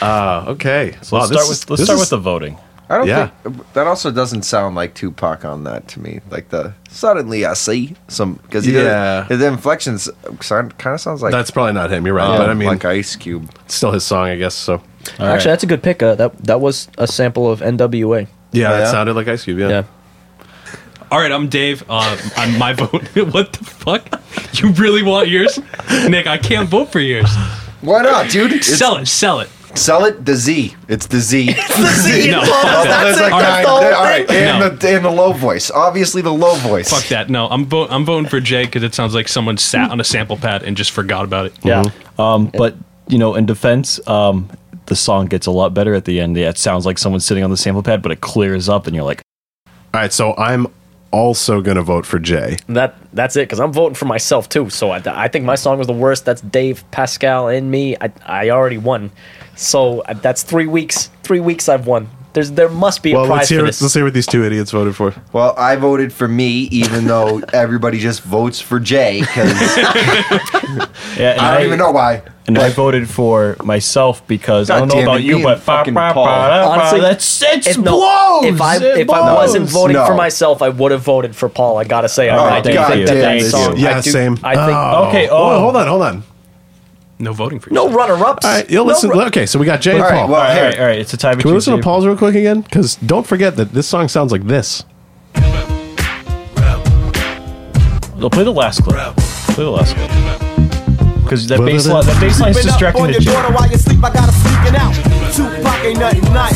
[0.02, 0.96] Uh, okay.
[1.02, 2.58] So Wow, let's start is- with let's start is- with the voting.
[2.90, 3.30] I don't Yeah.
[3.44, 6.20] think that also doesn't sound like Tupac on that to me.
[6.30, 9.26] Like the suddenly I see some because Yeah.
[9.30, 10.10] the inflections
[10.42, 12.06] sound kind of sounds like That's probably not him.
[12.06, 12.38] You're right.
[12.38, 13.50] but I mean, like Ice Cube.
[13.66, 14.54] it's still his song, I guess.
[14.54, 15.44] So All Actually, right.
[15.44, 16.04] that's a good pick.
[16.04, 18.28] Uh, that that was a sample of NWA.
[18.52, 19.60] yeah, Oh, it sounded like Ice Cube.
[19.60, 19.70] Yeah.
[19.70, 19.84] Yeah.
[21.12, 21.84] All right, I'm Dave.
[21.90, 23.04] Uh, I'm my vote.
[23.34, 24.04] what the fuck?
[24.54, 25.60] You really want yours,
[26.10, 26.26] Nick?
[26.28, 27.30] I can't vote for yours.
[27.82, 28.52] Why not, dude?
[28.52, 29.08] It's- Sell it.
[29.08, 29.50] Sell it.
[29.76, 30.24] Sell it.
[30.26, 30.76] The Z.
[30.88, 31.48] It's the Z.
[31.54, 31.54] The
[32.04, 32.62] Z No, involved.
[32.62, 33.04] fuck that.
[33.04, 33.54] There's like All right.
[33.54, 34.70] nine- the whole all right, and No.
[34.70, 35.72] the and the low voice.
[35.72, 36.90] Obviously, the low voice.
[36.90, 37.30] Fuck that.
[37.30, 40.04] No, I'm vo- I'm voting for Jay because it sounds like someone sat on a
[40.04, 41.54] sample pad and just forgot about it.
[41.64, 41.84] Yeah.
[42.20, 42.76] Um, but
[43.08, 44.50] you know, in defense, um,
[44.86, 46.38] the song gets a lot better at the end.
[46.38, 48.96] Yeah, it sounds like someone's sitting on the sample pad, but it clears up, and
[48.96, 49.22] you're like,
[49.94, 50.14] All right.
[50.14, 50.68] So I'm
[51.12, 52.58] also going to vote for Jay.
[52.68, 54.70] That that's it because I'm voting for myself too.
[54.70, 56.26] So I, I think my song was the worst.
[56.26, 57.96] That's Dave Pascal and me.
[58.00, 59.12] I I already won.
[59.56, 61.10] So uh, that's three weeks.
[61.24, 62.10] Three weeks I've won.
[62.34, 64.44] There's there must be a Well, prize let's hear for let's hear what these two
[64.44, 65.14] idiots voted for.
[65.34, 71.34] Well, I voted for me, even though everybody just votes for Jay because yeah.
[71.34, 72.24] And I don't even know why.
[72.48, 75.44] And I voted for myself because I God don't know damn about it, you, me
[75.44, 76.28] but and fucking Paul.
[76.28, 78.46] Honestly, that's it if, no, blows.
[78.56, 80.06] if I It if I wasn't voting No.
[80.08, 81.78] for myself, I would have voted for Paul.
[81.78, 83.50] I gotta say, I, Oh, I do God think that damn that it.
[83.52, 83.78] song.
[83.78, 84.40] Yeah, I do, same.
[84.44, 85.08] I think Oh.
[85.10, 85.60] Okay, Oh, oh.
[85.60, 86.24] hold on, hold on.
[87.24, 87.74] No voting for you.
[87.76, 88.46] no runner-ups.
[88.46, 89.10] All right, you'll No listen.
[89.10, 90.28] ru- okay, so we got Jay and right, Paul.
[90.30, 91.00] well, all right, all right, all right.
[91.00, 91.82] It's a tie Can we between listen to.
[91.82, 92.62] Paul's real quick again?
[92.62, 94.84] Because don't forget that this song sounds like this.
[98.18, 99.16] They'll play the last clip.
[99.56, 100.10] Play the last clip.
[101.24, 103.50] Because that bass line, that bass line's Creeping distracting the your chick.
[103.56, 104.94] while you sleep, I got her sneaking out.
[105.36, 106.56] Tupac ain't nothing nice.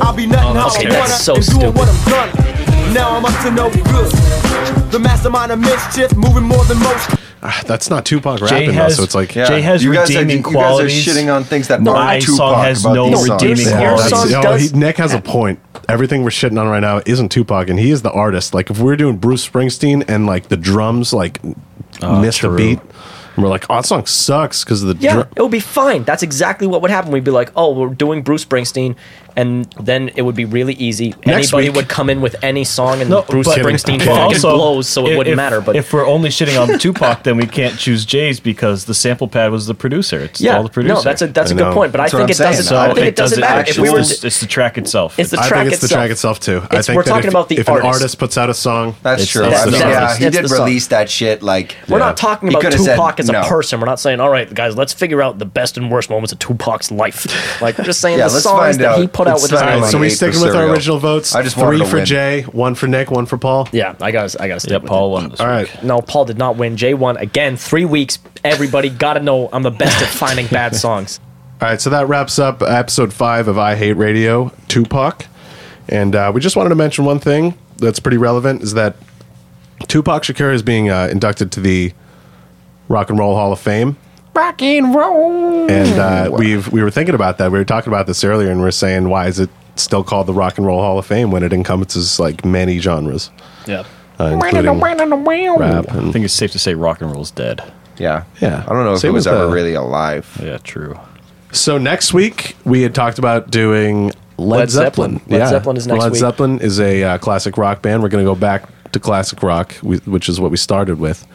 [0.00, 1.76] I'll be nothing oh, how okay, I that's wanna so and doing stupid.
[1.76, 2.94] what I'm gonna.
[2.94, 4.12] Now I'm up to no good.
[4.92, 7.10] The mastermind of mischief, moving more than most.
[7.44, 9.46] Ah, that's not Tupac Jay rapping though, has- so it's like Yeah.
[9.46, 11.08] Jay has you guys are, redeeming you guys qualities.
[11.08, 13.70] are shitting on things that My aren't song Tupac has about no these redeeming songs.
[13.70, 14.10] your qualities.
[14.10, 15.58] song no, does- he, Nick has a point.
[15.88, 18.54] Everything we're shitting on right now isn't Tupac, and he is the artist.
[18.54, 21.40] Like if we were doing Bruce Springsteen and like the drums like
[22.00, 22.54] ah, missed true.
[22.54, 22.78] a beat,
[23.34, 25.26] and we're like, oh, that song sucks because of the Yeah, drum.
[25.34, 26.04] it would be fine.
[26.04, 27.10] That's exactly what would happen.
[27.10, 28.94] We'd be like, oh, we're doing Bruce Springsteen,
[29.36, 31.14] and then it would be really easy.
[31.26, 34.06] Next Anybody week- would come in with any song, and No, Bruce but- Springsteen but
[34.08, 35.60] fucking also, blows, so it if- wouldn't if- matter.
[35.60, 39.28] But if we're only shitting on Tupac, then we can't choose Jay's because the sample
[39.28, 40.18] pad was the producer.
[40.20, 40.94] It's yeah, all the producer.
[40.94, 41.74] no, that's a that's a I good know.
[41.74, 41.92] point.
[41.92, 42.64] But That's I what think I'm it doesn't.
[42.64, 42.80] saying.
[42.90, 43.64] I think it doesn't matter.
[43.70, 45.18] If we were, it's, it's the track itself.
[45.18, 45.88] it's the I track think it's itself.
[45.90, 46.58] the track itself too.
[46.62, 47.84] I It's- think we're that talking if, about the if artist.
[47.86, 49.46] an artist puts out a song, That's It's- true.
[49.46, 49.90] it's I the mean, song.
[49.90, 50.58] yeah, he It's did the song.
[50.66, 51.76] release that shit like.
[51.88, 53.42] We're not talking He about coulda said Tupac as a no.
[53.44, 53.80] person.
[53.80, 56.38] We're not saying, all right, guys, let's figure out the best and worst moments of
[56.38, 57.26] Tupac's life.
[57.62, 59.12] Like, we're just saying Yeah, the let's songs find that he out.
[59.24, 60.74] Put out with his find right, so we eight sticking for with our cereal.
[60.74, 61.34] original votes.
[61.34, 62.06] I just wanted three to for win.
[62.06, 63.68] Jay, one for Nick, one for Paul.
[63.72, 65.12] Yeah, I got I got to stick yeah, with Paul it.
[65.12, 65.82] won this All week.
[65.82, 66.76] No, Paul did not win.
[66.76, 67.56] Jay won again.
[67.56, 68.18] Three weeks.
[68.44, 71.20] Everybody got to know I'm the best at finding bad songs.
[71.60, 75.26] All right, so that wraps up episode five of I Hate Radio, Tupac.
[75.88, 78.96] And uh, we just wanted to mention one thing that's pretty relevant is that
[79.88, 81.92] Tupac Shakur is being uh, inducted to the
[82.88, 83.96] Rock and Roll Hall of Fame.
[84.34, 85.70] Rock and roll.
[85.70, 87.52] And uh, we've we were thinking about that.
[87.52, 90.26] We were talking about this earlier, and we are saying why is it still called
[90.26, 93.30] the Rock and Roll Hall of Fame when it encompasses like many genres,
[93.66, 93.84] Yeah.
[94.20, 95.00] uh, including rap
[95.90, 97.62] I and think it's safe to say rock and roll's dead.
[97.98, 98.24] Yeah.
[98.40, 98.64] Yeah.
[98.66, 100.40] I don't know if Same it was with, ever uh, really alive.
[100.42, 100.98] Yeah, true.
[101.52, 104.06] So next week we had talked about doing
[104.38, 105.18] Led, Led Zeppelin.
[105.18, 105.38] Zeppelin.
[105.40, 106.20] Led Zeppelin is next Led week.
[106.20, 108.02] Zeppelin is a uh, classic rock band.
[108.02, 111.26] We're going to go back to classic rock, we- which is what we started with.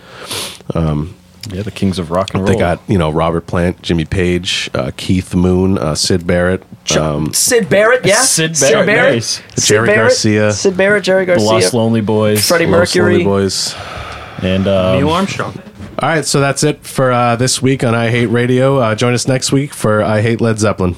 [1.52, 2.54] Yeah, the kings of rock and roll.
[2.54, 6.64] They got you know Robert Plant, Jimmy Page, uh, Keith Moon, uh, Syd Barrett,
[6.98, 8.22] um, Syd Barrett, yeah.
[8.22, 9.42] Syd Barrett, nice.
[9.56, 10.52] Syd Jerry Barrett, Garcia.
[10.52, 12.48] Syd Barrett, Jerry Garcia, the Lost Lonely Boys.
[12.48, 13.24] Freddie Los Lonely Mercury.
[13.24, 13.76] Boys.
[14.42, 15.60] and um, Neil Armstrong.
[16.00, 18.78] All right, so that's it for uh, this week on I Hate Radio.
[18.78, 20.96] Uh, join us next week for I Hate Led Zeppelin.